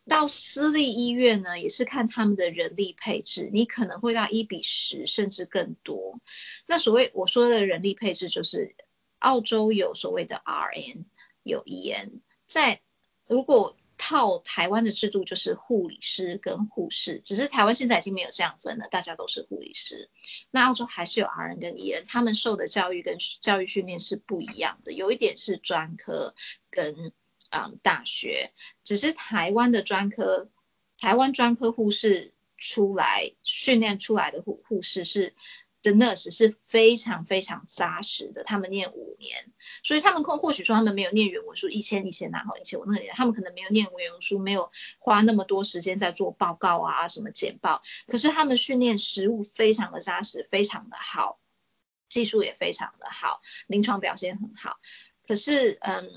[0.09, 6.21] 到私立医院呢，也是看他们的人力配置，你可能会到一比十甚至更多。
[6.67, 8.77] 那所谓我说的人力配置就是。
[9.21, 11.05] 澳洲有所谓的 RN，
[11.43, 12.81] 有 EN，在
[13.27, 20.09] 如果套台湾的制度，就是护理师跟护士，只是台湾现在已经没有这样分了，大家都是护理师。
[20.51, 26.35] 那澳洲还是有 RN 跟 EN，他们受的教育跟教育训练是不一样的，有一点是专科
[26.71, 27.13] 跟
[27.51, 30.51] 嗯大学，只是台湾的专科，
[30.99, 35.35] 台湾专科护士出来训练出来的护护士是。
[35.83, 39.51] 的 nurse 是非常非常扎实的，他们念五年，
[39.83, 51.41] 所以他们或或许说他们没有念原文书，以前以前哪好，以前我那个年，他们可能没有念原文书，没有花那么多时间在做报告啊什么简报，可是他们训练实务非常的扎实，非常的好，
[52.09, 54.79] 技术也非常的好，临床表现很好，
[55.27, 56.13] 可是嗯，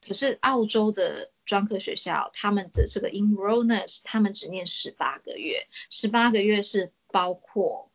[0.00, 7.91] 可是澳洲的专科学校，他们的这个 enroll nurse，他们只念十八个月，十八个月是包括。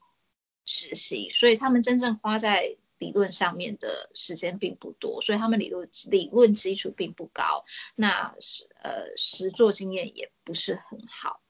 [0.67, 7.65] 实习，所以他们真正花在理论上面的时间并不多，所以他们理论理论基础并不高，
[7.95, 11.41] 那是呃实做经验也不是很好。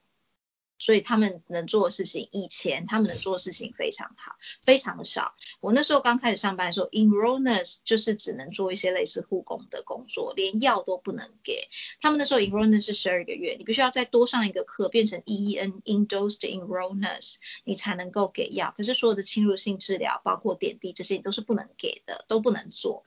[0.77, 5.35] 所以他们能做的事情，以前他们能做的事情非常好，非常少。
[5.59, 11.67] 我那时候刚开始上班的时候，enrollers 就是只能做一些类似护工的工作，连药都不能给。
[11.99, 18.73] 他们那时候 enrollers 是十二个月，你必须要再多上一个课，变成 EEN endorsed enrollers，你才能够给药。
[18.77, 23.03] 可是所有的侵入性治疗，包括点滴这些你都是不能给的，都不能做。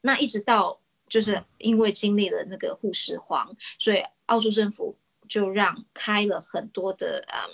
[0.00, 4.96] 那一直到就是因为经历了那个护士荒，所以澳洲政府。
[5.28, 7.50] 就让开了很多的嗯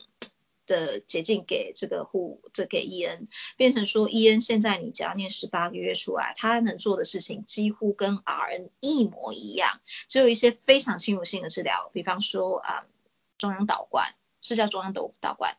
[0.67, 12.87] 的捷径给这个护这给伊恩，变成说伊恩现在你只要念十八个月出来，他能做的事情几乎跟 RN 一模一样，只有一些非常侵入性的治疗，比方说啊
[13.37, 15.57] 中央导管是叫中央导导管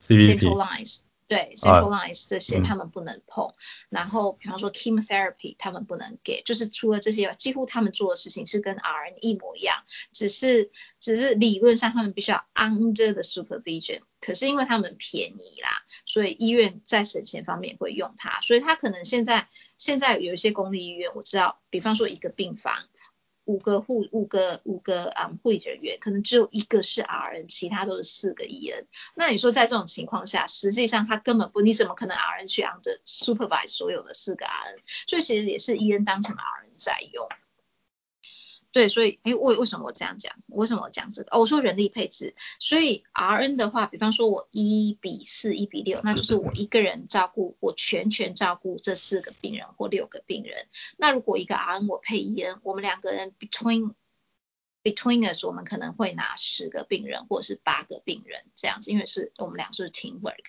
[0.00, 1.00] ，central lines。
[1.34, 3.54] 对，central lines 这些他们不能碰，
[3.88, 9.82] 然后比方说 chemotherapy 他们不能给，就是除了这些，几乎他们做的事情是跟 RN 一模一样，
[10.12, 10.70] 只是
[11.00, 15.70] 只是理论上他们必须要 under the supervision，可是因为他们便宜啦，
[16.06, 22.74] 所以医院在省钱方面会用它，所以他可能现在现在有一些公立医院我知道，比方说一个病房。
[23.44, 28.86] 五个护五个五个啊护理人员，可能只有一个是 RN，其他都是四个 EN。
[29.14, 34.78] 那你说在这种情况下，实际上他根本不，你怎么可能 RN 去 under supervise 所有的四个 RN？
[35.06, 37.28] 所以其实也是 EN 当成 RN 在用。
[38.74, 40.34] 对，所以，哎，为为什么我这样讲？
[40.48, 41.28] 为什么我讲这个？
[41.30, 42.34] 哦，我说人力配置。
[42.58, 50.66] 所以 RN 的话，比方说我一比四、一比六，那就是我一个人照顾，我全权照顾这四个病人或六个病人。
[50.96, 53.94] 那如果一个 RN 我配 EN，我们两个人 between
[54.82, 60.46] between us，我们可能会拿十个病人或者是八个病人这样子，因为是我们俩是 teamwork。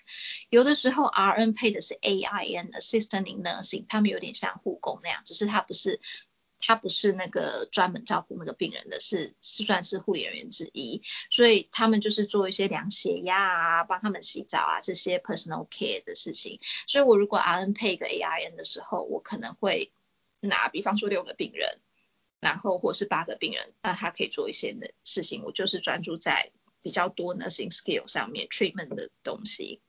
[0.50, 6.00] 有的时候 RN 配的是 AIN，assistant nursing，他们有点像护工那样，只是他不是。
[6.58, 16.60] 他不是那个专门照顾那个病人的，是是算是护理人员之一，所以他们就是做一些量血压啊，帮他们洗澡啊这些 personal care 的事情。
[16.86, 19.92] 所以我如果 RN 配一个 AIN 的时候，我可能会
[20.40, 21.68] 拿，比方说六个病人，
[22.40, 26.52] 然后或是八个病人，那他可以做一些的事情，我就是专注在
[26.82, 29.80] 比较多 nursing skill 上面 treatment 的东西。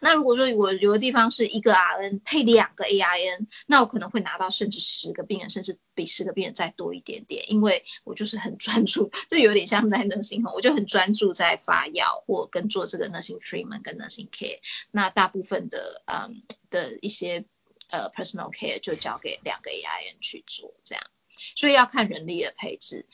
[0.00, 14.58] 那如果说我有的地方是一个 RN 配两个 AIN，那我可能会拿到甚至十个病人，甚至比十个病人再多一点点，因为我就是很专注，这有点像在 nursing 我就很专注在发药或跟做这个 nursing treatment 跟 nursing care，
[14.90, 17.44] 那大部分的嗯的一些
[17.90, 21.04] 呃 personal care 就交给两个 AIN 去做这样，
[21.56, 23.06] 所以要看人力的配置。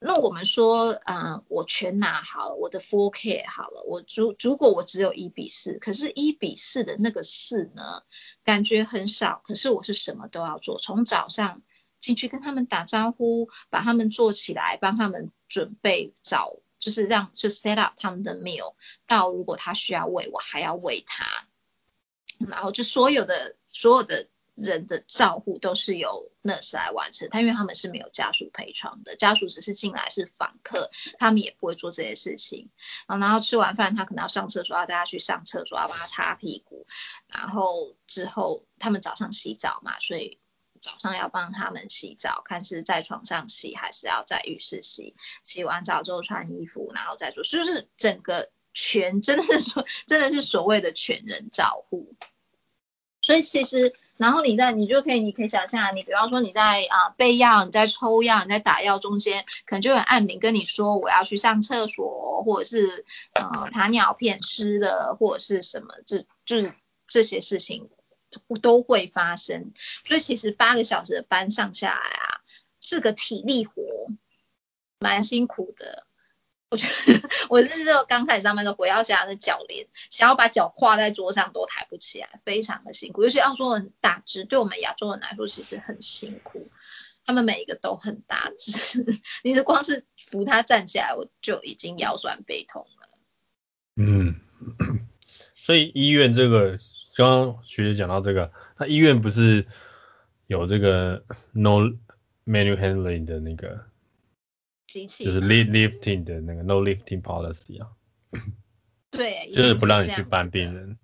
[0.00, 8.04] 那我们说，啊，我全拿好了，我的 four K 好了，我如如果我只有一比四，可是一比四的那个四呢，
[8.44, 11.62] 感觉很少，可是我是什么都要做，从早上
[11.98, 18.74] 进去跟他们打招呼，把他们做起来，帮他们准备早，就是让就 set up 他们的 meal，
[19.08, 21.24] 到如果他需要喂，我还要喂他，
[22.38, 24.28] 然后就所有的所有的。
[24.60, 32.68] 人的照护都是由 nurse 来完成，他因为他们是没有家属陪床的，家属只是进来是访客，他们也不会做这些事情。
[33.06, 36.86] 然后吃完饭，他可能要上厕所，要带他去上厕所，要帮他擦屁股。
[37.28, 40.40] 然后之后他们早上洗澡嘛，所以
[40.80, 45.14] 早上要帮他们洗澡，看是在床上洗还是要在浴室洗。
[45.44, 52.16] 洗完澡之后穿衣服，然后再做，就是整个全真的是说真的是所谓的全人照护。
[53.22, 53.94] 所以其实。
[54.18, 66.74] 然后你在你就可以，你可以想象，你比方说你在啊备药，你在抽药，你在打药中间，可能就有按铃跟你说我要去上厕所，或者是呃打尿片湿的，或者是什么，这就是
[67.06, 67.88] 这些事情
[68.60, 69.72] 都会发生。
[70.04, 72.42] 所以其实八个小时的班上下来啊，
[72.80, 73.72] 是个体力活，
[74.98, 76.07] 蛮辛苦的。
[76.70, 77.68] 我觉得我是
[78.06, 83.22] 刚才上班的回到家的脚连，想要把脚跨在桌上都抬不起来，非常的辛苦。
[83.24, 86.70] 尤其澳洲人打直，对我们亚洲人来说其实很辛苦。
[87.24, 89.04] 他们每一个都很大只，
[89.44, 93.08] 你是光是扶他站起来，我就已经腰酸背痛了。
[93.96, 94.40] 嗯，
[95.56, 96.78] 所以医院这个，
[97.14, 99.66] 刚刚学姐讲到这个，那医院不是
[100.46, 101.92] 有这个 no
[102.46, 103.86] manual handling 的那个？
[104.88, 107.88] 机器就是 lifting 的那个 no lifting policy 啊，
[109.10, 110.98] 对， 就是不让你去搬病人。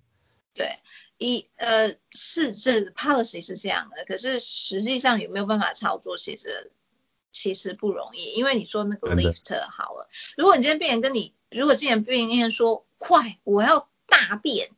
[0.54, 0.78] 对，
[1.18, 6.72] 一呃是这 policy 是这样的，可是实际上有没有办法操作，其实
[7.30, 14.70] 其实不容易，因为你说那个 lift 好了，如果你今天病人跟你，如果今天病人说快，我要大便。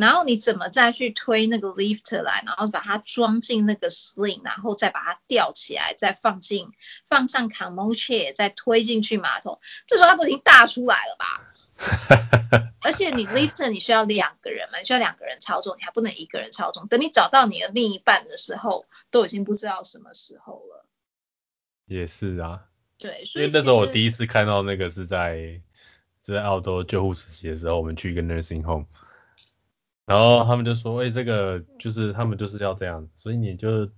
[0.00, 6.70] 然后你怎么再去推那个 lift 来，然后把它装进那个 sling，然后再把它吊起来，再放进
[7.04, 11.46] 放上 chair，再推进去马桶，这时候它都已经大出来了吧？
[12.82, 16.88] 而且你 lift 你需要两个人嘛，你需要两个人操纵，你还不能一个人操纵。
[16.88, 20.86] 等你找到你的另一半的时候，都已经不知道什么时候了。
[21.86, 22.64] 也是啊。
[22.98, 25.62] 对，所以那时候我第一次看到那个是在
[26.20, 28.86] 在澳洲救护实习的时候，我们去一个 nursing home。
[30.10, 33.88] 然后他们就说，哎，这个就是他们就是要这样，所以你就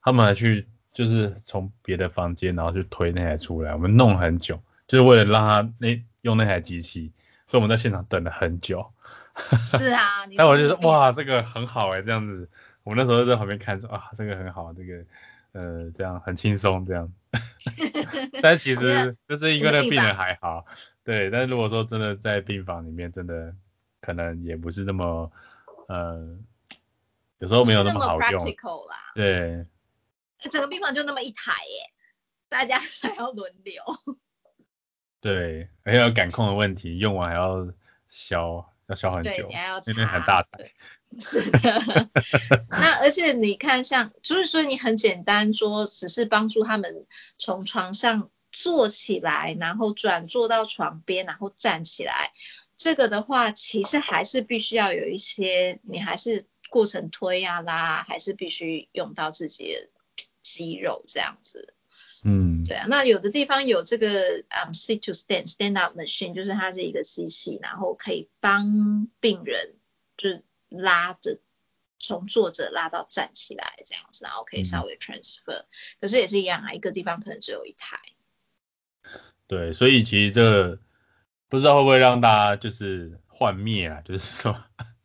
[0.00, 7.10] 他们还去就是从别的房间，然后去推那台出来，我们弄很久，就是为了让他那用那台机器，
[7.48, 8.92] 所以我们在现场等了很久。
[9.64, 12.48] 是啊， 那我就说，哇，这个很好哎，这样子，
[12.84, 15.04] 我那时候在旁边看说，啊，这个很好，这个
[15.50, 17.12] 呃这样很轻松这样。
[18.40, 20.66] 但其实就是因为那病人还好，
[21.02, 23.56] 对，但是如果说真的在病房里面，真的。
[24.08, 25.30] 可能也不是那么，
[25.86, 26.38] 呃，
[27.40, 28.40] 有时候没有那么好用。
[28.88, 29.12] 啦。
[29.14, 29.66] 对。
[30.50, 31.92] 整个病房就那么一台耶，
[32.48, 33.82] 大家还要轮流。
[35.20, 37.70] 对，还有感控的问题，用完还要
[38.08, 39.30] 消，要消很久。
[39.30, 40.72] 对，还要那边很大台。
[41.20, 41.60] 是的。
[42.70, 47.04] 那而且你看，像就是说你很简单说，只是帮助他们
[47.36, 52.32] 从床上坐起来，然后转坐到床边，然后站起来。
[52.78, 59.90] 这个的话，其实还是必须要有一些，你还是过程推啊拉，还是必须用到自己的
[60.42, 61.74] 肌肉这样子。
[62.22, 62.86] 嗯，对啊。
[62.88, 69.74] 那有的地方有这个嗯 sit to stand stand up machine，就是它是一个机器，然后可以帮病人
[70.16, 71.40] 就是拉着
[71.98, 75.64] 从坐着拉到站起来这样子，然后可以稍微 transfer。
[76.00, 77.98] 可是也是一样啊，一个地方可能只有一台。
[79.48, 80.78] 对，所以其实这。
[81.48, 84.00] 不知道会不会让大家就是幻灭啊？
[84.04, 84.54] 就是说，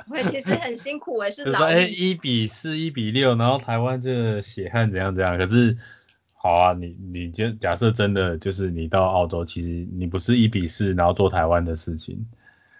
[0.10, 5.38] 会其实很辛苦， 也是说哎一比四一比六，然后台湾这血汗怎样怎样？
[5.38, 5.78] 可是
[6.34, 12.28] 好啊，你你就假设真的就是你到澳洲，其实你不是一比四，然后做台湾的事情。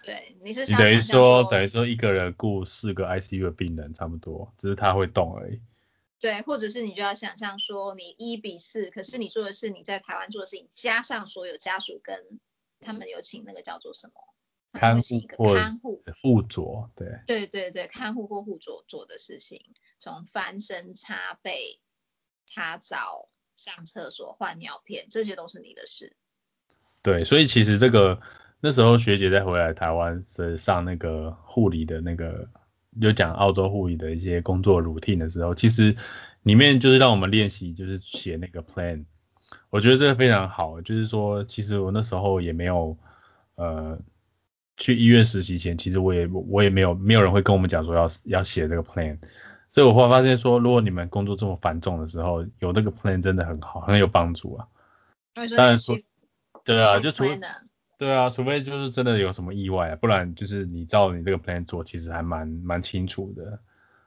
[0.02, 5.60] 对，你是你等于说等于说一个人雇四个 ICU 的病人差不多，只是他会动而已。
[6.20, 12.16] 对，或者是你就要想象说你一比四，可是你做的是你在台湾做的事情，加上所有家属跟
[12.80, 14.14] 他们有请那个叫做什么
[14.72, 15.20] 看护
[15.54, 19.64] 看护护佐，对对对对，看护或护佐做的事情，
[19.98, 21.80] 从翻身、擦背、
[22.44, 26.16] 擦澡、上厕所、换尿片，这些都是你的事。
[27.02, 28.20] 对，所以其实这个
[28.60, 32.48] 那时候学姐在回来台湾是上那个护理的那个，
[33.00, 35.96] 有讲澳洲护理的一些工作 routine 的时候，其实
[36.42, 39.04] 里面就是让我们练习，就是写那个 plan。
[39.70, 42.96] 我觉得这个非常好，就是说，其实我那时候也没有，
[43.56, 43.98] 呃，
[44.76, 49.18] 去医院实习前，其实我也我也没有没有人会跟我们讲说要要写这个 plan，
[49.72, 54.68] 所以我后来发现说，如果你们工作这么繁重的时候，有那个 plan 真的很好，很有帮助啊。
[55.34, 55.98] 当然说，
[56.64, 57.24] 对啊，就除
[57.98, 63.60] 对啊，除非就是真的有什么意外，啊不然就是你照你这个 plan 做，其实还蛮蛮清楚的。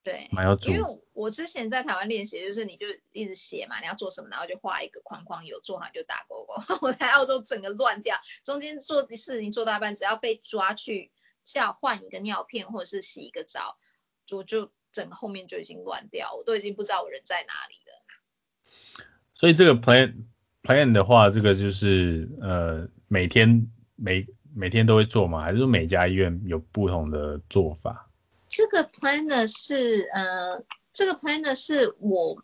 [0.04, 0.72] 对，蛮有主。
[1.18, 6.78] 我之前在台湾练习，就是你就一直写嘛，你要做什么，然后就画一个框框，有做好就打勾勾。
[6.86, 11.12] 我在澳洲整个乱掉，中间做事情做到一半，只要被抓去
[11.44, 13.80] 叫换一个尿片或者是洗一个澡，
[14.28, 19.04] 就就整个后面就已经乱掉，我都已经不知道我人在哪里了。
[19.34, 20.26] 所以这个 plan
[20.62, 25.42] plan 的话，这个就是呃每天每每天都会做吗？
[25.42, 28.08] 还是说每家医院有不同的做法？
[28.48, 30.64] 这个 planner 是，呃，
[30.98, 32.44] 这个 planner 是我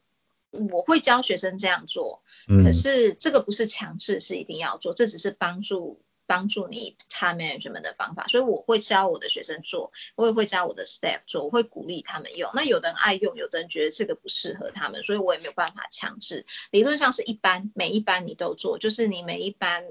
[0.51, 2.21] 我会教学生这样做，
[2.63, 12.51] 可是这个不是强制是一定要做，这只是帮助帮助你 time management 的方法，所以我会教我的学生做，我也会教我的 staff 做，我会鼓励他们用。
[12.53, 16.45] 那有的人爱用，有的人觉得这个不适合他们，所以我也没有办法强制。
[16.69, 19.83] 理论上是一班，每一班你都做，就是你每一班。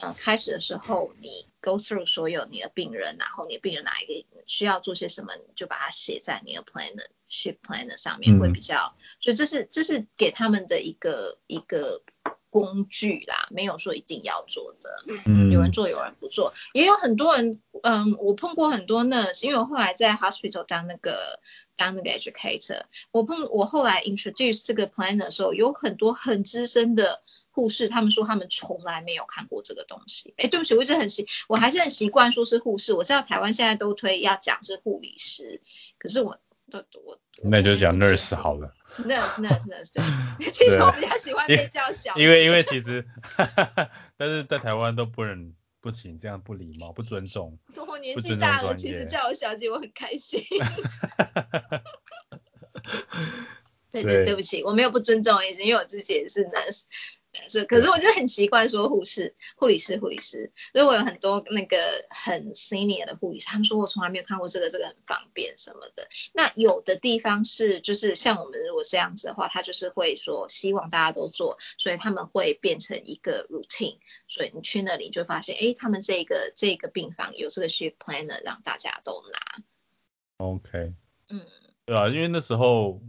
[0.00, 12.02] 呃，开始的时候你 go through 所有你的病人，然后你的病人哪一个需要做些什么，你就把它写在你的 planner shift planner 上面，会比较，所以这是这是给他们的一个一个
[12.50, 21.40] 工具啦，没有说一定要做的，嗯，有人做有人不做，也有很多人，嗯，我碰过很多 nurse，因为我后来在 hospital 当那个
[21.74, 22.82] 当那个 educator，
[23.12, 27.22] 我碰我后来 introduce 这个 planner 的时候，有很多很资深的。
[27.56, 30.34] 护士他们说他们从来没有看过这个东西。
[30.36, 32.92] 哎，对不起，我一直很习，我还是很习惯说是护士。
[32.92, 35.62] 我知道台湾现在都推要讲是护理师，
[35.96, 36.38] 可是我
[36.70, 38.74] 都我那就讲 nurse 好了。
[38.98, 39.90] nurse nurse nurse
[40.38, 42.14] 对， 其实我比较喜欢被叫小。
[42.16, 43.06] 因为因为 其实，
[44.18, 47.58] 但是在台湾都不能不行，这样不礼貌不尊重。
[47.88, 50.44] 我年纪大了，其实叫我小姐我很开心。
[53.90, 56.84] 对对对不起，我没有不尊重的意思，因为我自己也是 nurse。
[57.48, 61.76] 是，可是我就很奇怪说护士、护理师、护理师，所以我有很多那个
[62.08, 66.08] 很 senior 的护理师，他们说我从来没有看过这个，这个很方便什么的。
[66.32, 73.98] 那有的地方是，就是像我们如果这样子的话，他就是会说希望大家都做，所以他们会变成一个 routine，
[74.28, 79.62] 所以你去那里就发现，哎，他们这个这个病房有这个 shift planner 让大家都拿。
[80.38, 80.94] OK，
[81.28, 81.46] 嗯，
[81.84, 83.02] 对啊，因为那时候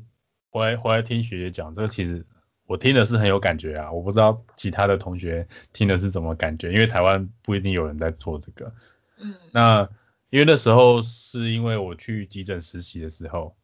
[0.51, 2.25] 回来回来听学姐讲，这个其实。
[2.67, 8.73] 我听的是很有感觉啊，我不知道其他的同学听的是怎么感觉，因为台湾不一定有人在做这个。
[9.17, 9.33] 嗯。
[9.51, 9.89] 那
[10.29, 13.55] 因为那时候是因为我去急诊实习的时候，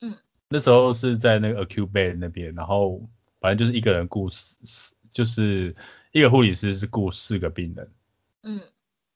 [0.00, 0.14] 嗯，
[0.48, 5.76] 那时候是在那个 acute bed 那边，然后反正就是一个人顾四，就是
[6.10, 7.90] 一个护理师是顾四个病人。
[8.42, 8.60] 嗯。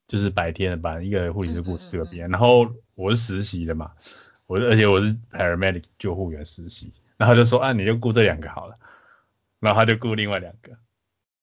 [0.09, 3.93] 就是白天的班，一个护理师顾四个病人，然后我是实习的嘛，
[4.47, 8.75] 我而且我是 paramedic 救护员实习，然后就说啊你就顾这两个好了。
[9.63, 10.77] 然后他就雇另外两个，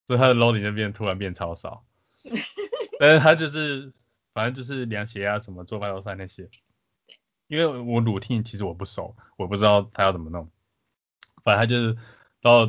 [0.06, 1.86] 所以他的 loading 就变突然变超少。
[3.00, 3.94] 但是他就是
[4.34, 6.50] 反正就是量血压、怎么做白头山那些。
[7.48, 10.52] 因为我乳听其实我不熟，我不知道他要怎么弄。
[11.46, 11.98] 反正他就是
[12.42, 12.66] 到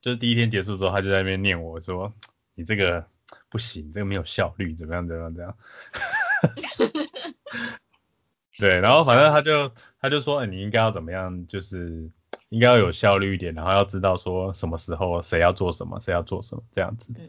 [0.00, 2.14] 就是第一天结束之后，他就在那边念我说
[2.54, 3.08] ：“你这个
[3.50, 5.56] 不行，这个没有效率，怎么样怎么样怎样。”
[8.60, 12.12] 对，然后反正他就他就说：“你应该要怎么样？”就是。
[12.54, 17.12] 应该要有效率一点，然后要知道说什么时候谁要做什么，谁要做什么这样子。
[17.18, 17.28] 嗯。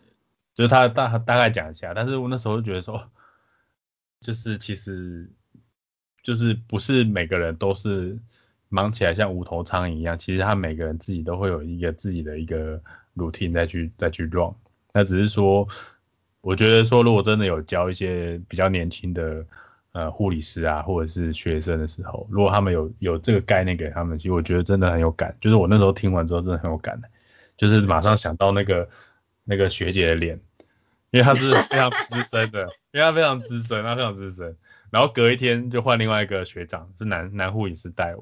[0.53, 3.09] 就是他大大概讲一下，但是我那时候就觉得说，
[4.21, 5.31] 就是其实
[6.21, 8.19] 就是不是每个人都是
[8.69, 12.79] 忙起来像无头苍蝇一样，其实他每个人自己都会有一个自己的一个
[13.15, 14.53] routine 再去再去 run。
[14.93, 15.67] 那只是说，
[16.41, 19.43] 我觉得说如果真的有教一些比较年轻的。
[19.95, 25.33] 呃，护理师啊，或者是学生的时候，如果他们有有这个概念给他们，其实我觉得真的很有感。
[25.39, 27.07] 就是我那时候听完之后，真的很有感的，
[27.55, 28.89] 就是马上想到那个
[29.45, 30.41] 那个学姐的脸，
[31.11, 34.57] 因为她是 非常资深的，因为她非常资深，她非常资深。
[34.91, 38.21] 然后隔一天就换另外一个学长，是男男护理师带我，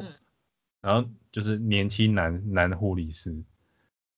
[0.79, 3.35] 然后就是年轻男男护理师。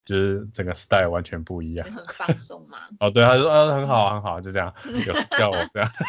[0.05, 2.77] 就是整个 style 完全不一样，很放松嘛。
[3.01, 5.89] 哦，对，他说啊很好很好，就这样， 有叫我这样。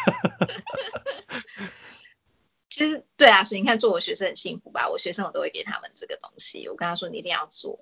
[2.69, 4.87] 其实对啊，所以你看做我学生很幸福吧？
[4.89, 7.79] 我学生我都会给他们这个东西，我跟他说你一定要做。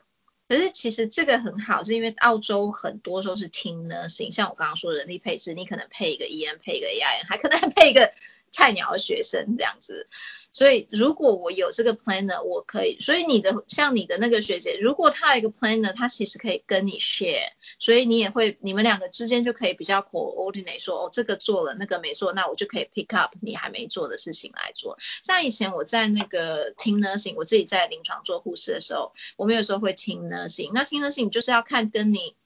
[0.47, 8.13] 可是其实这个很好，是因为澳洲很多时候是听 nursing，像我刚刚说人力配置，你可能配一个 E N，配一个 AIN，还可能还配一个
[8.55, 10.07] 菜鸟学生这样子。
[10.53, 12.97] 所以如果我有这个 planner，我可以。
[13.01, 24.97] 所以你的像你的那个学姐，如果她有一个 planner，她其实可以跟你 share，所以你也会，你们两个之间就可以比较 coordinate，说哦这个做了，那个没做，那我就可以 pick up 你还没做的事情来做。
[25.25, 32.37] 像以前我在那个听 nursing，我自己在临床做护士的时候，我们有时候会听 nursing，那听 nursing 就是要看跟你。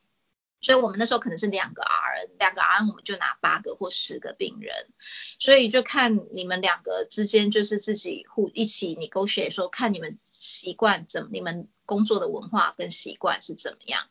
[0.61, 4.73] 所以我们那时候可能是两个 RN，两个 RN 我们就拿八个或十个病人，
[5.39, 14.03] 所以就看你们两个之间就是自己互一起你勾选说，看你们习惯怎么，你们工作的文化跟习惯是怎么样。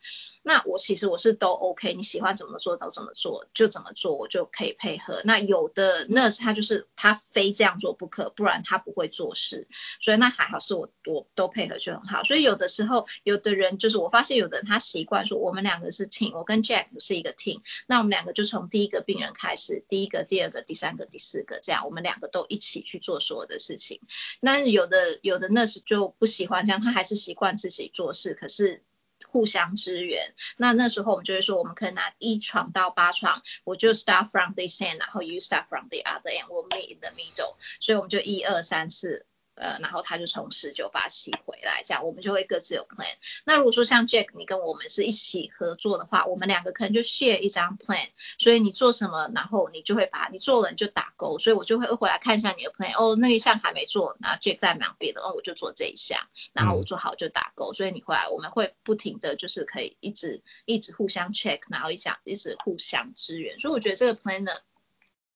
[0.43, 5.21] 那我其实我是都 OK，你喜欢怎么做都怎么做，就怎么做，我就可以配合。
[5.25, 9.69] 那有的 nurse 他就是他非这样做不可，不然他不会做事，
[10.01, 12.25] 所以那还好是我我都配合就很好。
[12.25, 24.01] 所以有的时候有的人就是我发现有的人他习惯说我们两个是 team，我跟 Jack 是一个 team，那我们两个就从第一个病人开始，第一个、第二个、第三个、第四个这样，我们两个都一起去做所有的事情。
[24.41, 28.83] 那有的有的 nurse 就不喜欢这样，他还是习惯自自己做事，可是。
[29.31, 39.27] 互相支援，那那时候我们就会说，我们可以拿一床到八床，我就 start from this end，然后 you start from the other end，我 meet in the middle，所以我们就一二三四。
[39.59, 43.07] 呃，然后他就从十九八七回来，这样我们就会各自有 plan。
[43.45, 48.09] 那如果说像 Jack，你跟我们是一起合作的话，我们两个可能就 share 一张 plan。
[48.39, 52.93] 所以你做什么，然后你就会把你做了你就打勾，所以我就会回来看一下你的 plan。
[52.97, 56.21] 哦，那一项还没做，那 Jack 在忙别的，哦，我就做这一项，
[56.53, 57.73] 然后我做好就打勾。
[57.73, 63.59] 所以你回来，我们会不停的就是可以一直一直互相 check，然后一想一直互相支援。
[63.59, 64.53] 所以我觉得这个 plan 呢。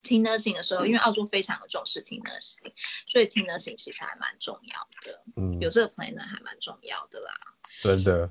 [0.02, 2.72] 听 nursing 的时候，因为澳洲非常的重视听 nursing，
[3.06, 5.22] 所以听 nursing 其实还蛮重要的。
[5.36, 7.32] 嗯，有这个 plan 呢还蛮重要的啦。
[7.80, 8.30] 真的。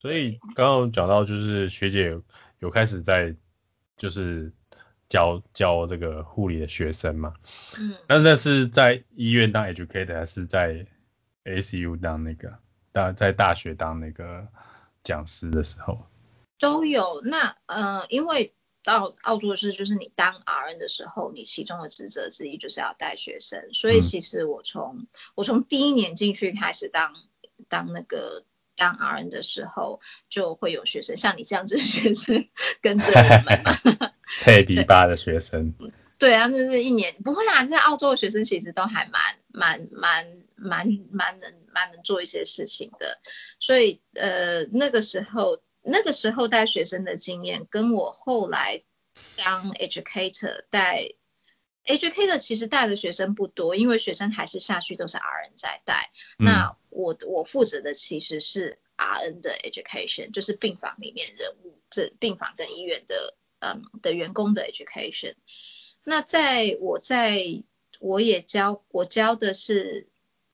[0.00, 2.20] 所以刚刚讲到就是学姐
[2.58, 3.36] 有开始在
[3.96, 4.52] 就是
[5.08, 7.34] 教教这个护理的学生嘛。
[7.78, 7.94] 嗯。
[8.08, 10.86] 那那是在医院当 educator 还是在
[11.44, 12.58] ACU 当那个
[12.92, 14.48] 大在大学当那个
[15.04, 16.06] 讲师的时候？
[16.58, 17.20] 都有。
[17.24, 18.54] 那呃，因为
[18.84, 23.72] 到澳洲是，就是你当 RN 的时候，你其中的职责之一就是要带学生。
[23.72, 27.14] 所以其实我从我从第一年进去开始当
[27.68, 28.44] 当那个
[28.76, 32.48] 当 RN 的时候，就会有学生像你这样子的学生
[32.80, 33.76] 跟着我们嘛。
[34.40, 35.74] 菜比巴的学生。
[36.18, 43.20] 对啊，就是一年不会啊，在澳洲的学生其实都还蛮蛮蛮蛮蛮能蛮能做一些事情的。
[43.60, 45.62] 所以呃那个时候。
[45.82, 48.84] 那个时候带学生的经验，跟我后来
[49.36, 51.14] 当 educator 带
[51.84, 56.12] educator 其实带的学生不多，因为学生还是下去都是 RN 在带。
[56.38, 65.34] 那我我负责的其实是 RN 的 education，就是病房里面人物，这病房跟医院的嗯的员工的 education。
[66.04, 67.64] 那在我在
[67.98, 70.11] 我也教我教的是。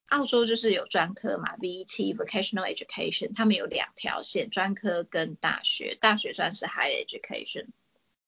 [0.08, 7.66] 澳洲就是有专科嘛，VET Vocational Education，他们有两条线，专科跟大学，大学算是 Higher Education。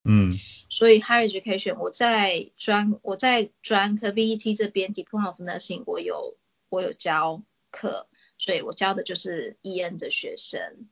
[0.05, 0.39] 嗯。
[0.69, 6.37] 所以 High Education，我在专我在专科 VET 这边 Diploma of Nursing，我有
[6.69, 8.07] 我有教课，
[8.37, 10.87] 所以我教的就是 EN 的学生，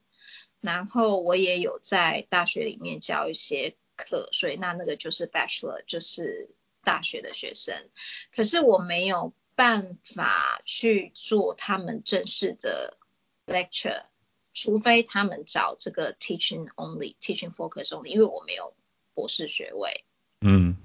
[0.59, 6.49] 然后我也有在大学里面教一些课，所以那那个就是 Bachelor，就是
[6.83, 7.75] 大学的学生，
[8.35, 9.35] 可是我没有。
[9.59, 12.97] 办法去做他们正式的
[13.45, 14.03] lecture，
[14.53, 18.73] 除非他们找这个 teaching only，teaching focus only，因为我没有
[19.13, 20.05] 博士学位。
[20.39, 20.77] 嗯。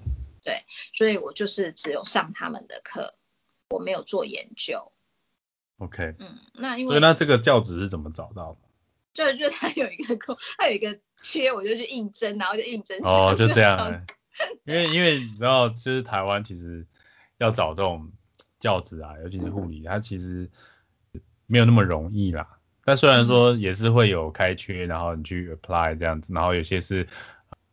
[0.42, 3.14] 对，所以我就是只有上他们的课，
[3.68, 4.90] 我没有做研究。
[5.78, 6.16] OK。
[6.18, 8.58] 嗯，那因为所以那这个教职是怎么找到的？
[9.14, 14.04] 就就他有一个空，他有一个缺，我就去应征，然后就应征哦，就这样。
[14.66, 16.84] 因为因为你知道，就是台湾其实
[17.38, 18.10] 要找这种。
[18.64, 20.48] 教职啊，尤其是护理，它其实
[21.46, 22.48] 没有那么容易啦。
[22.82, 27.06] 但虽然说也是会有开缺，然后你去 apply 这样子，然后有些是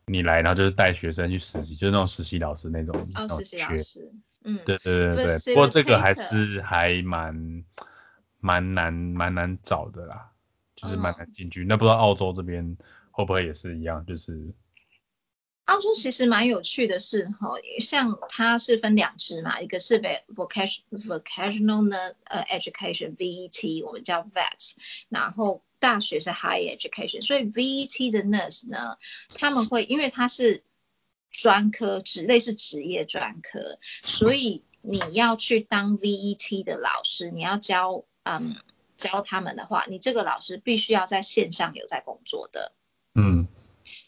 [0.04, 2.94] 你来，然后就是带学生去实习，就是那种实习老师那种。
[3.14, 4.12] 哦，实习老师。
[4.44, 5.54] 嗯，对对对对。
[5.54, 7.64] 不过这个还是还蛮
[8.38, 10.30] 蛮难蛮难找的啦，
[10.76, 11.64] 就是蛮难进去。
[11.64, 12.76] 那不知道澳洲这边
[13.10, 14.52] 会不会也是一样，就是。
[15.64, 24.74] 澳洲其实蛮有趣的是，哈，像它是分两支嘛，一个是 vocational vocational 呢，呃，education VET，我们叫 vet，
[25.08, 28.98] 然后大学是 high education，所以 VET 的 nurse 呢，
[29.34, 30.64] 他们会因为它是
[31.30, 38.56] 专科，职类是职业专科，所以你要去当 VET 的老师，你要教，嗯，
[38.96, 42.72] 教他们的话，你这个老师必须要在线上有在工作的，
[43.14, 43.46] 嗯。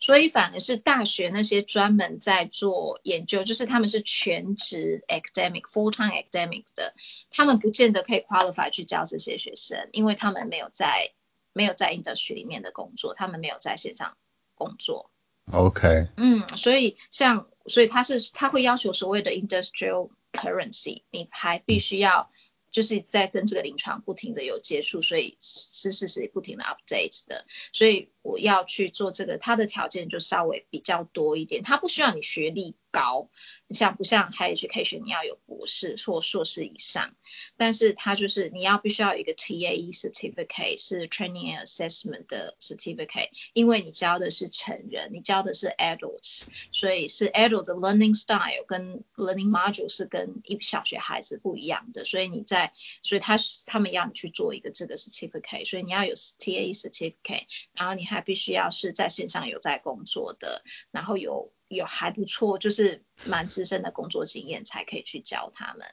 [0.04, 6.92] 所以反而是大学那些专门在做研究，就是他们是全职 academic full time academic 的，
[7.30, 11.12] 他们不见得可以 qualify 去教这些学生，因为他们没有在
[11.54, 14.14] 没有在 industry 里面的工作，他们没有在线上
[14.54, 15.10] 工作。
[15.50, 16.08] OK。
[16.18, 22.30] 嗯，所以像所以他是他会要求所谓的 industrial currency，你还必须要。
[22.74, 33.28] 就是在跟这个临床不停的有接触，所以是是是不停的 update 的，所以我要去做这个，它的条件就稍微比较多一点，它不需要你学历高。
[33.70, 37.16] 像不像 high education 你要有博士或硕士以上，
[37.56, 49.50] 但是它就是你要必须要有一个 TAE certificate 是 training and assessment 的 certificate，因为你教的是成人，你教的是 adults，所以是 adult 的 learning style 跟 learning
[49.50, 52.72] module 是跟一小学孩子不一样的，所以你在，
[53.02, 53.36] 所以他
[53.66, 61.50] 他们要你去做一个这个 certificate，所以你要有 TAE certificate，然后你还必须要是在线上有在工作的，然后有。
[61.74, 65.86] 有还不错，就是蛮资深的工作经验才可以去教他们。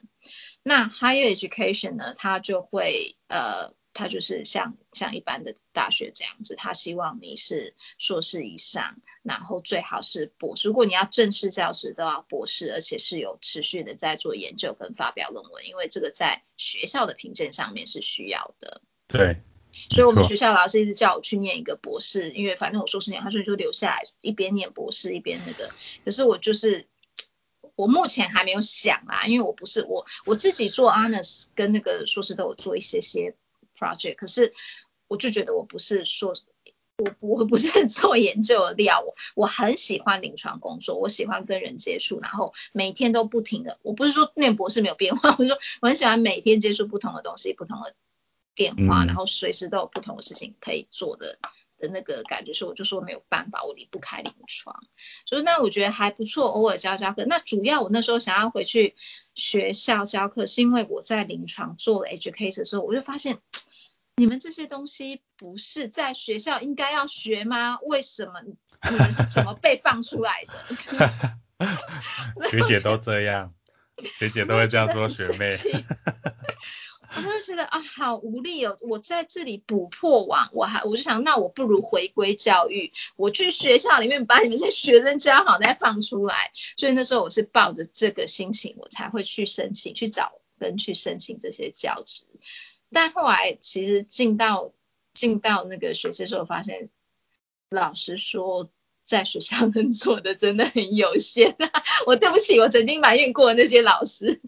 [0.62, 10.68] 那 higher education 呢，他就会呃，他就是像像一般的大学这样子，他希望你是硕士以上，然后最好是博士。
[10.68, 18.82] 如果你要正式教师，都要博士，而且是有持续的在做研究跟发表论文，因为这个在学校的评鉴上面是需要的。
[19.08, 19.42] 对。
[19.72, 25.70] 所以我们学校老师一直叫我去念一个博士，因为反正我硕士念，他说你就留下来一边念博士一边那个。
[26.04, 26.86] 可是我就是
[27.74, 33.34] 我目前还没有想啊，因为我不是我我自己做 honors 跟那个硕士都有做一些些
[33.78, 34.52] project，可是
[35.08, 36.34] 我就觉得我不是硕
[36.98, 43.78] 我我不是做研究的料，我我很喜欢临床工作，我喜欢跟人接触，然后每天都不停的。
[43.82, 47.94] 我不是说念博士没有变化， 我是说我很喜欢每天接触不同的东西，不同的。
[48.54, 51.38] 变化，然后随时都有不同的事情可以做的
[51.78, 54.84] 的那个感觉，所以我就说没有办法，我离不开临床。
[55.26, 57.24] 所以那我觉得还不错，偶尔教教课。
[57.24, 58.94] 那主要我那时候想要回去
[59.34, 63.38] 学校教课，是因为我在临床做了 education 的时候，我就发现
[64.16, 67.78] 你们这些东西不是在学校应该要学吗？
[67.80, 71.38] 为什么你们是怎么被放出来的？
[72.50, 73.54] 学姐都这样，
[74.18, 75.48] 学姐都会这样说学妹。
[77.14, 78.76] 我就觉得啊，好无力哦！
[78.80, 86.52] 我在这里补破网，我还我就想，那我不如回归教育，我去学校里面把你们这些学生教好再放出来。
[86.76, 92.24] 所以那时候我是抱着这个心情，我才会去申请去找人去申请这些教职。
[92.90, 94.72] 但后来其实进到
[95.12, 96.88] 进到那个学习的时候，发现
[97.68, 98.70] 老师说。
[99.12, 101.54] 在学校能做的真的很有限，
[102.06, 104.40] 我对不起，我曾经埋怨过那些老师，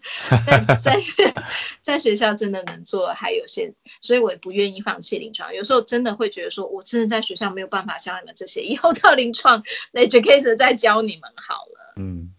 [0.47, 0.99] 但在
[1.83, 5.53] 在学校真的能做还有限，所以我也不愿意放弃临床。
[5.53, 9.61] 有时候真的会觉得说，我真的在学校没有办法教你们这些，以后到临床
[9.93, 11.93] ，educator 再教你们好了。
[11.97, 12.33] 嗯，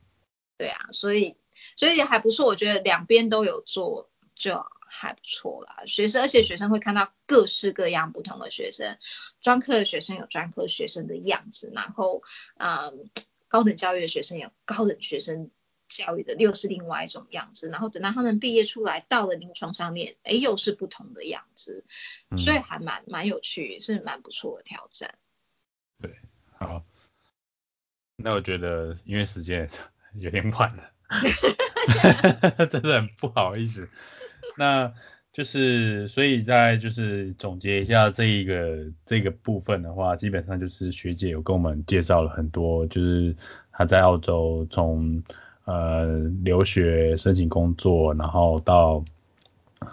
[0.58, 1.36] 对啊，所以
[1.76, 4.66] 所以也还不错，我觉得两边都有做就。
[4.88, 8.98] 还不错啦，学生，而且学生会看到各式各样不同的学生，
[9.40, 12.22] 专科的学生有专科学生的样子，然后，
[12.56, 13.10] 嗯，
[13.48, 15.50] 高等教育的学生有高等学生
[15.88, 21.84] 教育的又是另外一种样子，然后等到他们毕业出来到了临床上面，哎，又是不同的样子，
[22.38, 25.18] 所以还蛮蛮有趣，是蛮不错的挑战。
[26.00, 26.14] 对，
[26.58, 26.84] 好，
[28.16, 29.68] 那我觉得因为时间
[30.18, 30.92] 有点晚了
[32.66, 33.88] 真的很不好意思。
[34.56, 34.92] 那
[35.32, 43.36] 就是，所以在就是总结一下这一个这个部分的话，基本上就是学姐有跟我们介绍了很多，就是
[43.70, 45.22] 她在澳洲从
[45.66, 46.06] 呃
[46.42, 49.04] 留学、申请工作，然后到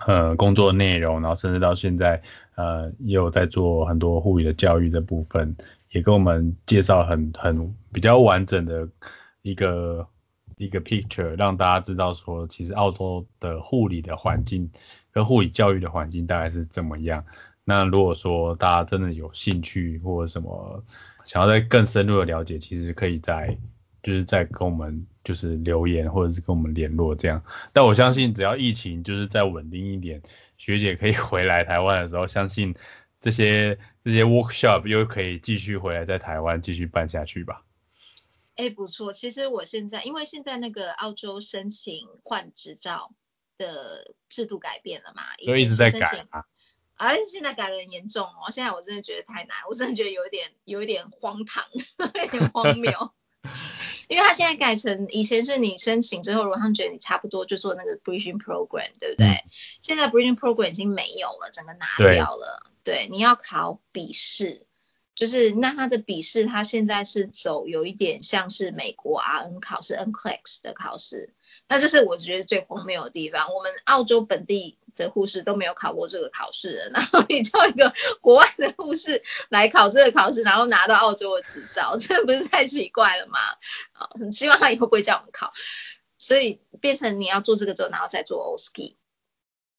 [0.08, 2.22] 呃工作内容，然后甚至到现在
[2.56, 5.54] 呃也有在做很多护理的教育的部分，
[5.92, 8.88] 也跟我们介绍很很比较完整的
[9.42, 10.08] 一个。
[10.58, 14.70] 一个 picture 让大家知道说，其实澳洲的护理的环境
[15.12, 17.26] 跟护理教育的环境大概是怎么样。
[17.66, 20.84] 那如果说大家真的有兴趣或者什么
[21.24, 23.58] 想要再更深入的了解，其实可以在
[24.02, 27.42] 就是在跟我们就是留言或者是跟我们联络这样。
[27.72, 30.22] 但我相信只要疫情就是再稳定一点，
[30.58, 32.76] 学姐可以 回来台湾的时候，相信
[33.22, 37.64] 这些这些 workshop 又可以继续回来在台湾继续办下去吧。
[38.56, 39.14] 哎，不错。
[39.14, 43.12] 其实我现在，因为现在那个澳洲申请换执照
[43.58, 46.46] 的制度改变了嘛，所以一直在改啊。
[46.96, 51.66] 而且现在改的很严重哦，现在我真的觉得太难，我真的觉得有一点有一点荒唐，
[51.98, 53.12] 有点荒谬。
[54.08, 59.44] 因为他现在改成以前是你申请之后，如果他们觉得你差不多就做那个 bridging program，对不对？
[59.82, 62.64] 现在 bridging program 已经没有了，整个拿掉了。
[62.84, 64.68] 对，你要考笔试。
[65.24, 71.34] 就是那他的笔试，他现在是走有一点像是美国 RN 考试 NCLEX 的考试，
[71.70, 73.54] 那这是我觉得最荒谬的地方。
[73.54, 83.40] 我们澳洲本地的护士都没有考过这个考试，然后你叫一个国外的护士来考这个考试，然后拿到澳洲的执照，这不是太奇怪了吗？
[83.94, 85.54] 啊，很希望他以后不会叫我们考，
[86.18, 88.98] 所以变成你要做这个之后，然后再做 OSKI。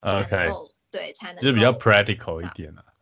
[0.01, 0.49] OK。
[0.91, 2.94] 对，才能就是比较 practical 一点了。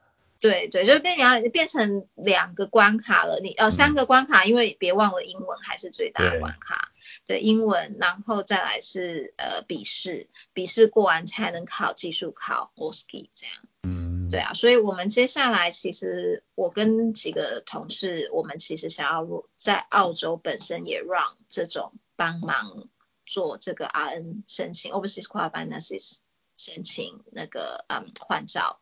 [0.42, 6.90] 对对，就变要变成两个关卡了，你呃三个关卡，因为别忘了英文还是最大的关卡。
[7.24, 13.56] 对，英文，然后再来是呃笔试，笔试过完才能考技术考 o s k i 这样。
[13.84, 14.28] 嗯。
[14.32, 22.88] 对啊，所以我们接下来其实我跟几个同事，我们其实想要在澳洲本身也让这种帮忙
[23.24, 26.18] 做这个 RN 申请 Overseas Qualified Nurses。
[26.54, 28.78] 申请那个嗯换照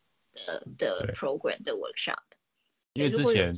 [0.47, 2.19] 的的 program 的 workshop，
[2.93, 3.53] 因为之前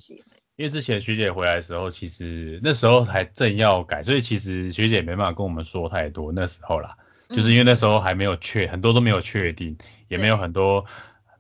[0.57, 6.97] 因为之前学姐回来的时候，其实那时候还正要改，所以其实学姐没办法跟我们说太多那时候啦，
[7.31, 9.79] 就是因为那时候还没有确很多都没有确定，
[10.09, 10.87] 也没有很多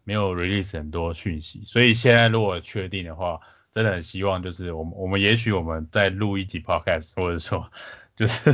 [0.05, 3.41] 没有 release 很多讯息，所以现在如果确定的话，
[3.73, 7.71] 真的很希望就是我们我们也许我们再录一集 podcast，或者说。
[8.15, 8.51] 就是，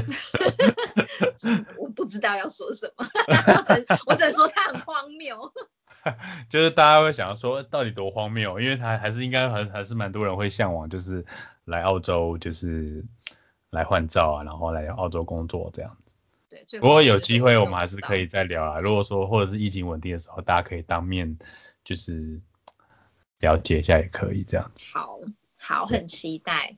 [1.77, 3.05] 我不知道要说什么，
[4.07, 5.53] 我只能说它很荒谬。
[6.49, 8.61] 就是大家会想要说，到底多荒谬？
[8.61, 11.25] 因为他还是应该还还是蛮多人会向往，就是
[11.65, 13.05] 来澳洲，就是
[13.71, 16.15] 来换照啊，然后来澳洲工作这样子。
[16.49, 18.81] 对，不过有机会我们还是可以再聊啊。
[18.81, 21.39] 如果说或者是疫情稳定的时候，大家可以当面
[21.85, 22.41] 就是
[23.41, 24.87] 了解一下也可以这样子。
[24.93, 25.19] 好，
[25.59, 26.77] 好，很期待。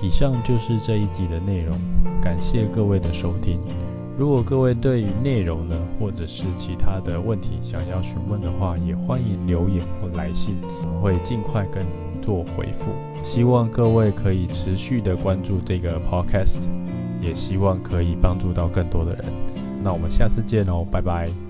[0.00, 1.78] 以上就是这一集的内容，
[2.20, 3.60] 感谢各位的收听。
[4.18, 12.92] 如果各位对于内容呢，或者是其他的问题想要询问的话，也欢迎留言或来信，我会尽快跟您做回复。
[13.24, 16.60] 希望各位可以持续的关注这个 podcast，
[17.20, 19.24] 也希望可以帮助到更多的人。
[19.82, 21.41] 那我们下次见哦，拜拜。